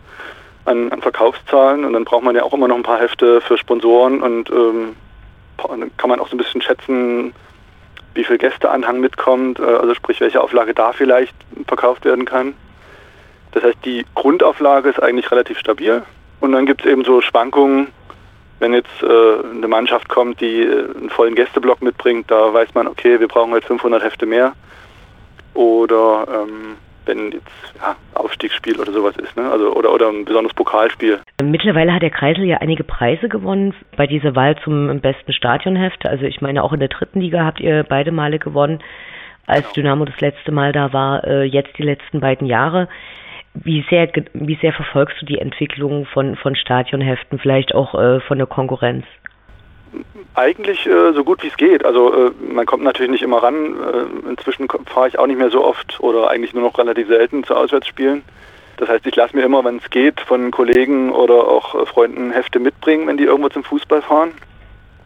an, 0.64 0.90
an, 0.90 1.00
Verkaufszahlen. 1.00 1.84
Und 1.84 1.92
dann 1.92 2.04
braucht 2.04 2.24
man 2.24 2.34
ja 2.34 2.42
auch 2.42 2.52
immer 2.52 2.66
noch 2.66 2.76
ein 2.76 2.82
paar 2.82 3.00
Hefte 3.00 3.40
für 3.40 3.56
Sponsoren 3.56 4.20
und 4.20 4.50
ähm, 4.50 4.96
kann 5.96 6.10
man 6.10 6.18
auch 6.18 6.28
so 6.28 6.34
ein 6.34 6.38
bisschen 6.38 6.62
schätzen, 6.62 7.32
wie 8.14 8.24
viel 8.24 8.38
Gästeanhang 8.38 9.00
mitkommt, 9.00 9.60
äh, 9.60 9.62
also 9.62 9.94
sprich, 9.94 10.20
welche 10.20 10.40
Auflage 10.40 10.74
da 10.74 10.92
vielleicht 10.92 11.34
verkauft 11.66 12.04
werden 12.04 12.24
kann. 12.24 12.54
Das 13.52 13.62
heißt, 13.62 13.78
die 13.84 14.04
Grundauflage 14.14 14.88
ist 14.88 15.02
eigentlich 15.02 15.30
relativ 15.30 15.58
stabil. 15.58 16.02
Und 16.40 16.52
dann 16.52 16.66
gibt 16.66 16.84
es 16.84 16.90
eben 16.90 17.04
so 17.04 17.20
Schwankungen, 17.20 17.88
wenn 18.58 18.74
jetzt 18.74 19.02
äh, 19.02 19.56
eine 19.56 19.68
Mannschaft 19.68 20.08
kommt, 20.08 20.40
die 20.40 20.62
äh, 20.62 20.96
einen 20.96 21.10
vollen 21.10 21.34
Gästeblock 21.34 21.82
mitbringt, 21.82 22.30
da 22.30 22.52
weiß 22.52 22.74
man, 22.74 22.86
okay, 22.86 23.18
wir 23.18 23.28
brauchen 23.28 23.52
halt 23.52 23.64
500 23.64 24.02
Hefte 24.02 24.26
mehr. 24.26 24.52
Oder 25.54 26.26
ähm, 26.28 26.76
wenn 27.06 27.32
jetzt 27.32 27.50
ja, 27.80 27.96
Aufstiegsspiel 28.14 28.78
oder 28.78 28.92
sowas 28.92 29.16
ist, 29.16 29.36
ne? 29.36 29.50
also 29.50 29.72
oder 29.72 29.92
oder 29.92 30.08
ein 30.08 30.24
besonderes 30.24 30.54
Pokalspiel. 30.54 31.20
Mittlerweile 31.42 31.92
hat 31.92 32.02
der 32.02 32.10
Kreisel 32.10 32.44
ja 32.44 32.58
einige 32.58 32.84
Preise 32.84 33.28
gewonnen 33.28 33.74
bei 33.96 34.06
dieser 34.06 34.36
Wahl 34.36 34.56
zum 34.62 35.00
besten 35.00 35.32
Stadionheft. 35.32 36.06
Also 36.06 36.24
ich 36.24 36.40
meine, 36.40 36.62
auch 36.62 36.72
in 36.72 36.80
der 36.80 36.88
dritten 36.88 37.20
Liga 37.20 37.44
habt 37.44 37.60
ihr 37.60 37.84
beide 37.88 38.12
Male 38.12 38.38
gewonnen, 38.38 38.80
als. 39.46 39.72
Dynamo 39.72 40.04
das 40.04 40.20
letzte 40.20 40.52
Mal 40.52 40.72
da 40.72 40.92
war. 40.92 41.24
Äh, 41.24 41.44
jetzt 41.44 41.76
die 41.78 41.82
letzten 41.82 42.20
beiden 42.20 42.46
Jahre. 42.46 42.88
Wie 43.54 43.84
sehr, 43.90 44.08
wie 44.32 44.58
sehr 44.60 44.72
verfolgst 44.72 45.20
du 45.20 45.26
die 45.26 45.38
Entwicklung 45.38 46.06
von, 46.06 46.36
von 46.36 46.54
Stadionheften, 46.54 47.38
vielleicht 47.38 47.74
auch 47.74 47.94
äh, 47.94 48.20
von 48.20 48.38
der 48.38 48.46
Konkurrenz? 48.46 49.04
Eigentlich 50.34 50.86
äh, 50.86 51.12
so 51.12 51.24
gut 51.24 51.42
wie 51.42 51.48
es 51.48 51.56
geht. 51.56 51.84
Also 51.84 52.28
äh, 52.28 52.30
man 52.52 52.64
kommt 52.64 52.84
natürlich 52.84 53.10
nicht 53.10 53.22
immer 53.22 53.42
ran. 53.42 53.74
Äh, 53.74 54.28
inzwischen 54.28 54.68
fahre 54.86 55.08
ich 55.08 55.18
auch 55.18 55.26
nicht 55.26 55.38
mehr 55.38 55.50
so 55.50 55.64
oft 55.64 55.98
oder 56.00 56.30
eigentlich 56.30 56.54
nur 56.54 56.62
noch 56.62 56.78
relativ 56.78 57.08
selten 57.08 57.42
zu 57.42 57.56
Auswärtsspielen. 57.56 58.22
Das 58.76 58.88
heißt, 58.88 59.06
ich 59.06 59.16
lasse 59.16 59.36
mir 59.36 59.42
immer, 59.42 59.64
wenn 59.64 59.76
es 59.76 59.90
geht, 59.90 60.20
von 60.20 60.50
Kollegen 60.52 61.10
oder 61.10 61.48
auch 61.48 61.74
äh, 61.74 61.86
Freunden 61.86 62.30
Hefte 62.30 62.60
mitbringen, 62.60 63.08
wenn 63.08 63.16
die 63.16 63.24
irgendwo 63.24 63.48
zum 63.48 63.64
Fußball 63.64 64.00
fahren. 64.00 64.30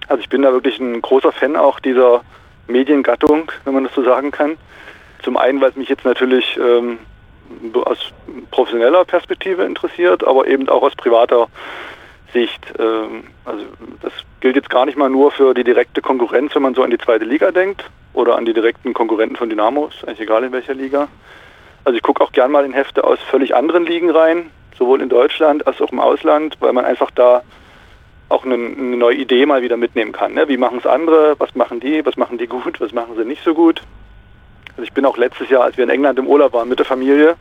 Also 0.07 0.21
ich 0.21 0.29
bin 0.29 0.43
da 0.43 0.53
wirklich 0.53 0.79
ein 0.79 1.01
großer 1.01 1.33
Fan 1.33 1.57
auch 1.57 1.81
dieser 1.81 2.23
Mediengattung, 2.67 3.51
wenn 3.65 3.75
man 3.75 3.85
das 3.85 3.95
so 3.95 4.05
sagen 4.05 4.31
kann. 4.31 4.57
Zum 5.23 5.37
einen, 5.37 5.61
weil 5.61 5.71
es 5.71 5.77
mich 5.77 5.89
jetzt 5.89 6.05
natürlich 6.05 6.59
ähm, 6.59 6.99
aus 7.85 7.99
professioneller 8.51 9.05
Perspektive 9.05 9.65
interessiert, 9.65 10.27
aber 10.27 10.47
eben 10.47 10.69
auch 10.69 10.83
aus 10.83 10.95
privater 10.95 11.49
Sicht. 12.33 12.61
Ähm, 12.79 13.25
also 13.45 13.65
das 14.03 14.13
gilt 14.41 14.57
jetzt 14.57 14.71
gar 14.71 14.87
nicht 14.87 14.99
mal 14.99 15.11
nur 15.11 15.31
für 15.31 15.55
die 15.55 15.65
direkte 15.65 16.03
Konkurrenz, 16.03 16.55
wenn 16.55 16.63
man 16.63 16.75
so 16.75 16.83
an 16.83 16.91
die 16.91 16.99
zweite 16.99 17.25
Liga 17.25 17.51
denkt 17.51 17.85
oder 18.13 18.37
an 18.37 18.45
die 18.45 18.53
direkten 18.53 18.93
Konkurrenten 18.93 19.37
von 19.37 19.49
Dynamo, 19.49 19.87
ist 19.87 20.07
eigentlich 20.07 20.21
egal 20.21 20.45
in 20.45 20.53
welcher 20.53 20.75
Liga. 20.75 21.09
Also 21.85 21.97
ich 21.97 22.03
gucke 22.03 22.23
auch 22.23 22.33
gern 22.33 22.51
mal 22.51 22.65
in 22.65 22.73
Hefte 22.73 23.05
aus 23.05 23.19
völlig 23.31 23.55
anderen 23.55 23.87
Ligen 23.87 24.11
rein, 24.11 24.51
sowohl 24.79 25.03
in 25.03 25.09
Deutschland 25.09 25.67
als 25.67 25.81
auch 25.81 25.93
im 25.93 26.01
Ausland, 26.01 26.57
weil 26.61 26.73
man 26.73 26.85
einfach 26.85 27.11
da 27.11 27.43
auch 28.29 28.45
eine, 28.45 28.57
neue 28.57 29.17
Idee 29.17 29.47
mal 29.47 29.63
wieder 29.63 29.77
mitnehmen 29.77 30.13
kann. 30.13 30.35
Ne? 30.35 30.49
Wie 30.49 30.57
machen 30.57 30.79
es 30.79 30.87
andere? 30.87 31.37
Was 31.39 31.55
machen 31.55 31.81
die? 31.81 32.05
Was 32.07 32.17
machen 32.17 32.39
die 32.39 32.47
gut? 32.47 32.81
Was 32.81 32.93
machen 32.93 33.17
sie 33.17 33.25
nicht 33.25 33.45
so 33.45 33.55
gut? 33.55 33.83
Also 34.77 34.83
ich 34.83 34.93
bin 34.93 35.05
auch 35.05 35.17
letztes 35.17 35.49
Jahr, 35.51 35.63
als 35.63 35.77
wir 35.77 35.85
in 35.85 35.91
England 35.91 36.19
im 36.19 36.27
Urlaub 36.27 36.53
waren 36.53 36.69
mit 36.69 36.79
der 36.79 36.87
Familie, 36.87 37.37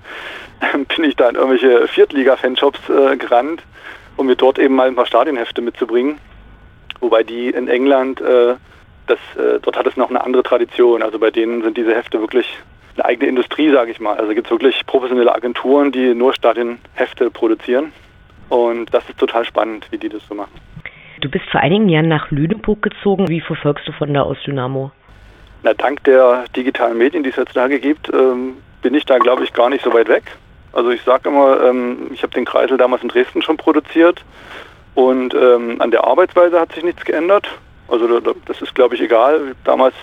bin 0.96 1.04
ich 1.04 1.16
da 1.16 1.30
in 1.30 1.36
irgendwelche 1.36 1.88
Viertliga-Fanshops 1.88 2.90
äh, 2.90 3.18
gerannt 3.18 3.64
um 4.18 4.28
mir 4.28 4.36
dort 4.36 4.60
eben 4.60 4.76
mal 4.76 4.88
ein 4.88 4.96
paar 4.96 5.06
Stadionhefte 5.06 5.62
mitzubringen. 5.62 6.18
Wobei 7.00 7.24
die 7.24 7.50
in 7.50 7.68
England, 7.68 8.22
äh, 8.22 8.56
das, 9.08 9.20
äh, 9.36 9.60
dort 9.62 9.78
hat 9.78 9.88
es 9.88 9.98
noch 9.98 10.10
eine 10.10 10.24
andere 10.24 10.44
Tradition. 10.44 11.04
Also 11.04 11.20
bei 11.20 11.32
denen 11.32 11.64
sind 11.64 11.78
diese 11.78 11.94
Hefte 11.96 12.20
wirklich 12.22 12.48
eine 12.96 13.06
eigene 13.06 13.28
Industrie, 13.28 13.72
sage 13.72 13.92
ich 13.92 14.00
mal. 14.00 14.18
Also 14.18 14.34
gibt 14.34 14.48
es 14.48 14.52
wirklich 14.52 14.86
professionelle 14.86 15.34
Agenturen, 15.34 15.92
die 15.92 16.14
nur 16.14 16.34
Stadionhefte 16.34 17.30
produzieren. 17.32 17.92
Und 18.50 18.94
das 18.94 19.08
ist 19.10 19.18
total 19.18 19.46
spannend, 19.46 19.88
wie 19.92 19.98
die 19.98 20.10
das 20.10 20.26
so 20.28 20.36
machen. 20.36 20.52
Du 21.22 21.30
bist 21.30 21.46
vor 21.50 21.62
einigen 21.62 21.90
Jahren 21.90 22.08
nach 22.08 22.32
Lüneburg 22.32 22.82
gezogen. 22.82 23.28
Wie 23.30 23.42
verfolgst 23.42 23.88
du 23.88 23.92
von 23.94 24.14
da 24.14 24.22
aus 24.22 24.38
Dynamo? 24.46 24.92
Na, 25.64 25.74
dank 25.74 26.04
der 26.04 26.44
digitalen 26.56 26.98
Medien, 26.98 27.24
die 27.24 27.30
es 27.30 27.38
heutzutage 27.38 27.80
gibt, 27.80 28.14
ähm, 28.14 28.58
bin 28.82 28.94
ich 28.94 29.06
da, 29.06 29.18
glaube 29.18 29.46
ich, 29.46 29.54
gar 29.54 29.70
nicht 29.70 29.84
so 29.84 29.94
weit 29.94 30.10
weg. 30.10 30.24
Also 30.74 30.90
ich 30.90 31.02
sage 31.04 31.30
immer, 31.30 31.62
ähm, 31.64 32.10
ich 32.14 32.22
habe 32.22 32.34
den 32.34 32.44
Kreisel 32.44 32.78
damals 32.78 33.02
in 33.02 33.08
Dresden 33.08 33.42
schon 33.42 33.56
produziert 33.56 34.22
und 34.94 35.34
ähm, 35.34 35.80
an 35.80 35.92
der 35.92 36.04
Arbeitsweise 36.04 36.60
hat 36.60 36.74
sich 36.74 36.84
nichts 36.84 37.06
geändert. 37.06 37.48
Also 37.88 38.20
das 38.20 38.62
ist, 38.62 38.76
glaube 38.76 38.96
ich, 38.96 39.02
egal. 39.02 39.56
Damals 39.64 39.96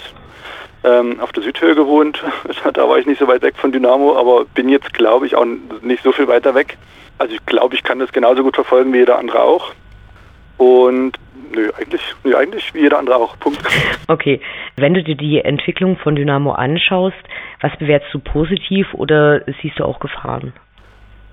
ähm, 0.83 1.21
auf 1.21 1.33
der 1.33 1.43
Südhöhe 1.43 1.75
gewohnt, 1.75 2.25
da 2.73 2.89
war 2.89 2.99
ich 2.99 3.05
nicht 3.05 3.19
so 3.19 3.29
weit 3.29 3.43
weg 3.43 3.57
von 3.59 3.71
Dynamo, 3.71 4.17
aber 4.17 4.47
bin 4.47 4.69
jetzt, 4.71 4.95
glaube 4.95 5.27
ich, 5.27 5.35
auch 5.35 5.45
nicht 5.83 6.03
so 6.03 6.13
viel 6.13 6.27
weiter 6.27 6.55
weg. 6.55 6.79
Also 7.19 7.35
ich 7.35 7.45
glaube, 7.45 7.75
ich 7.75 7.83
kann 7.83 7.99
das 7.99 8.13
genauso 8.13 8.43
gut 8.43 8.55
verfolgen 8.55 8.95
wie 8.95 8.99
jeder 8.99 9.19
andere 9.19 9.43
auch. 9.43 9.73
Und 10.61 11.13
nö, 11.55 11.71
eigentlich, 11.79 12.03
nö, 12.23 12.37
eigentlich 12.37 12.75
wie 12.75 12.81
jeder 12.81 12.99
andere 12.99 13.17
auch. 13.17 13.39
Punkt. 13.39 13.63
Okay, 14.09 14.41
wenn 14.77 14.93
du 14.93 15.03
dir 15.03 15.15
die 15.15 15.41
Entwicklung 15.41 15.97
von 15.97 16.17
Dynamo 16.17 16.53
anschaust, 16.53 17.17
was 17.63 17.75
bewertest 17.79 18.13
du 18.13 18.19
positiv 18.19 18.93
oder 18.93 19.41
siehst 19.63 19.79
du 19.79 19.85
auch 19.85 20.01
Gefahren? 20.01 20.53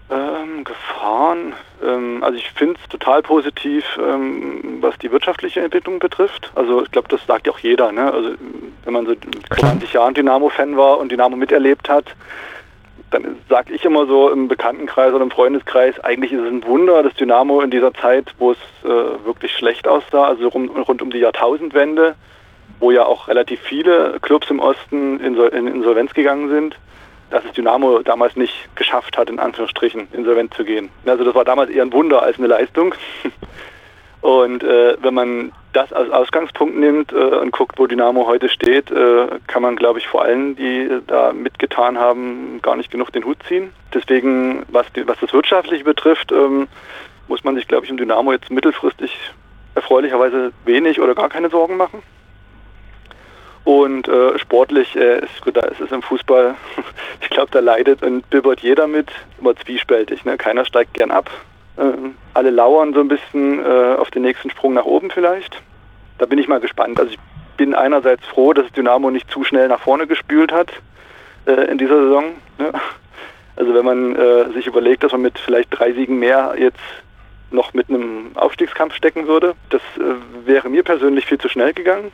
Ähm, 0.10 0.64
Gefahren, 0.64 1.54
ähm, 1.84 2.24
also 2.24 2.38
ich 2.38 2.50
finde 2.52 2.76
es 2.82 2.88
total 2.88 3.22
positiv, 3.22 3.84
ähm, 4.00 4.78
was 4.80 4.98
die 5.00 5.12
wirtschaftliche 5.12 5.60
Entwicklung 5.60 6.00
betrifft. 6.00 6.50
Also 6.56 6.84
ich 6.84 6.92
glaube, 6.92 7.10
das 7.10 7.26
sagt 7.26 7.48
ja 7.48 7.52
auch 7.52 7.60
jeder. 7.60 7.92
Ne? 7.92 8.14
Also 8.14 8.30
wenn 8.86 8.94
man 8.94 9.08
so 9.08 9.16
vor 9.50 9.58
20 9.58 9.92
Jahren 9.92 10.14
Dynamo-Fan 10.14 10.78
war 10.78 11.00
und 11.00 11.12
Dynamo 11.12 11.36
miterlebt 11.36 11.90
hat, 11.90 12.16
dann 13.12 13.38
sage 13.50 13.74
ich 13.74 13.86
immer 13.86 14.06
so 14.06 14.30
im 14.30 14.48
Bekanntenkreis 14.48 15.14
oder 15.14 15.24
im 15.24 15.32
Freundeskreis, 15.32 16.00
eigentlich 16.02 16.34
ist 16.34 16.42
es 16.42 16.48
ein 16.48 16.64
Wunder, 16.66 17.04
dass 17.04 17.14
Dynamo 17.14 17.62
in 17.62 17.72
dieser 17.72 17.94
Zeit, 17.94 18.34
wo 18.38 18.52
es 18.52 18.58
äh, 18.84 19.26
wirklich 19.26 19.54
schlecht 19.54 19.88
aussah, 19.88 20.26
also 20.26 20.50
rund, 20.50 20.70
rund 20.88 21.02
um 21.02 21.10
die 21.10 21.20
Jahrtausendwende, 21.20 22.16
wo 22.80 22.92
ja 22.92 23.06
auch 23.06 23.28
relativ 23.28 23.62
viele 23.62 24.20
Clubs 24.22 24.50
im 24.50 24.60
Osten 24.60 25.20
in, 25.20 25.36
in 25.36 25.68
Insolvenz 25.68 26.14
gegangen 26.14 26.50
sind, 26.50 26.78
dass 27.30 27.44
es 27.46 27.52
Dynamo 27.54 28.00
damals 28.00 28.36
nicht 28.36 28.54
geschafft 28.76 29.18
hat, 29.18 29.30
in 29.30 29.40
Anführungsstrichen 29.40 30.08
insolvent 30.14 30.54
zu 30.54 30.64
gehen. 30.64 30.90
Also 31.06 31.24
das 31.24 31.36
war 31.36 31.46
damals 31.46 31.70
eher 31.70 31.84
ein 31.84 31.94
Wunder 31.94 32.22
als 32.24 32.38
eine 32.38 32.48
Leistung. 32.48 32.94
Und 34.22 34.64
äh, 34.64 34.98
wenn 35.02 35.14
man 35.14 35.52
das 35.74 35.94
als 35.94 36.10
Ausgangspunkt 36.12 36.76
nimmt 36.76 37.12
äh, 37.12 37.16
und 37.16 37.52
guckt, 37.52 37.78
wo 37.78 37.86
Dynamo 37.86 38.26
heute 38.26 38.50
steht, 38.50 38.90
äh, 38.90 39.28
kann 39.46 39.62
man, 39.62 39.76
glaube 39.76 40.00
ich, 40.00 40.08
vor 40.08 40.24
allen, 40.24 40.56
die 40.56 40.90
da 41.06 41.34
mitgetan 41.34 42.00
haben, 42.00 42.60
gar 42.62 42.76
nicht 42.76 42.90
genug 42.90 43.12
den 43.12 43.26
Hut 43.26 43.38
ziehen. 43.48 43.72
Deswegen, 43.94 44.66
was, 44.70 44.92
die, 44.94 45.08
was 45.08 45.20
das 45.20 45.34
Wirtschaftliche 45.34 45.84
betrifft, 45.84 46.32
ähm, 46.32 46.68
muss 47.28 47.44
man 47.44 47.56
sich, 47.56 47.68
glaube 47.68 47.86
ich, 47.86 47.92
um 47.92 47.98
Dynamo 47.98 48.32
jetzt 48.32 48.50
mittelfristig 48.50 49.16
erfreulicherweise 49.76 50.52
wenig 50.66 51.00
oder 51.00 51.14
gar 51.14 51.30
keine 51.30 51.50
Sorgen 51.50 51.78
machen. 51.78 52.02
Und 53.64 54.08
äh, 54.08 54.40
sportlich 54.40 54.96
äh, 54.96 55.20
ist 55.20 55.42
gut, 55.42 55.58
da 55.58 55.62
ist 55.68 55.82
es 55.82 55.92
im 55.92 56.02
Fußball, 56.02 56.56
ich 57.22 57.30
glaube, 57.30 57.52
da 57.52 57.60
leidet 57.60 58.02
und 58.02 58.28
bibbert 58.30 58.62
jeder 58.62 58.88
mit, 58.88 59.12
immer 59.40 59.56
zwiespältig. 59.58 60.26
Ne? 60.26 60.38
Keiner 60.38 60.66
steigt 60.66 60.94
gern 60.94 61.12
ab. 61.12 61.30
Ähm, 61.78 62.16
alle 62.34 62.50
lauern 62.50 62.94
so 62.94 63.00
ein 63.00 63.08
bisschen 63.08 63.64
äh, 63.64 63.96
auf 63.98 64.10
den 64.10 64.24
nächsten 64.24 64.50
Sprung 64.50 64.74
nach 64.74 64.86
oben 64.86 65.12
vielleicht. 65.12 65.62
Da 66.18 66.26
bin 66.26 66.40
ich 66.40 66.48
mal 66.48 66.60
gespannt. 66.60 67.00
Also 67.00 67.12
ich 67.12 67.20
bin 67.58 67.76
einerseits 67.76 68.26
froh, 68.26 68.54
dass 68.54 68.72
Dynamo 68.72 69.12
nicht 69.12 69.30
zu 69.30 69.44
schnell 69.44 69.68
nach 69.68 69.82
vorne 69.82 70.08
gespült 70.08 70.52
hat 70.52 70.72
äh, 71.46 71.70
in 71.72 71.78
dieser 71.78 72.02
Saison. 72.02 72.26
Ne? 72.58 72.72
Also 73.56 73.74
wenn 73.74 73.86
man 73.86 74.16
äh, 74.16 74.52
sich 74.54 74.68
überlegt, 74.68 75.04
dass 75.04 75.12
man 75.12 75.22
mit 75.22 75.38
vielleicht 75.38 75.70
drei 75.72 75.92
Siegen 75.94 76.20
mehr 76.20 76.56
jetzt 76.58 76.80
noch 77.50 77.74
mit 77.74 77.90
einem 77.90 78.32
Aufstiegskampf 78.36 78.94
stecken 78.94 79.28
würde, 79.28 79.56
das 79.70 79.82
äh, 79.98 80.48
wäre 80.48 80.70
mir 80.70 80.84
persönlich 80.84 81.26
viel 81.26 81.38
zu 81.38 81.50
schnell 81.50 81.74
gegangen. 81.74 82.12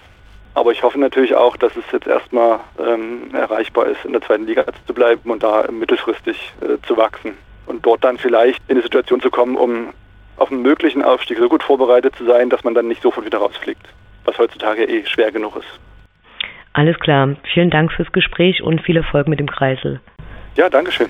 Aber 0.56 0.72
ich 0.72 0.84
hoffe 0.84 1.00
natürlich 1.00 1.36
auch, 1.36 1.58
dass 1.58 1.76
es 1.76 1.84
jetzt 1.92 2.06
erstmal 2.06 2.60
ähm, 2.80 3.34
erreichbar 3.34 3.88
ist, 3.88 4.06
in 4.06 4.14
der 4.14 4.22
zweiten 4.22 4.46
Liga 4.46 4.66
zu 4.86 4.94
bleiben 4.94 5.32
und 5.32 5.42
da 5.42 5.66
mittelfristig 5.72 6.54
äh, 6.62 6.78
zu 6.86 6.96
wachsen 6.96 7.36
und 7.66 7.86
dort 7.86 8.04
dann 8.04 8.18
vielleicht 8.18 8.62
in 8.68 8.76
eine 8.76 8.84
Situation 8.84 9.22
zu 9.22 9.30
kommen, 9.30 9.56
um 9.56 9.94
auf 10.38 10.52
einen 10.52 10.62
möglichen 10.62 11.04
Aufstieg 11.04 11.38
so 11.38 11.48
gut 11.48 11.64
vorbereitet 11.64 12.16
zu 12.16 12.26
sein, 12.26 12.50
dass 12.50 12.64
man 12.64 12.74
dann 12.74 12.88
nicht 12.88 13.02
sofort 13.02 13.26
wieder 13.26 13.38
rausfliegt, 13.38 13.86
was 14.26 14.38
heutzutage 14.38 14.84
eh 14.84 15.06
schwer 15.06 15.32
genug 15.32 15.56
ist. 15.56 15.80
Alles 16.74 17.00
klar. 17.00 17.36
Vielen 17.54 17.70
Dank 17.70 17.92
fürs 17.92 18.12
Gespräch 18.12 18.64
und 18.64 18.82
viel 18.82 18.98
Erfolg 18.98 19.28
mit 19.28 19.40
dem 19.40 19.50
Kreisel. 19.50 20.02
Ja, 20.56 20.70
Dankeschön. 20.70 21.10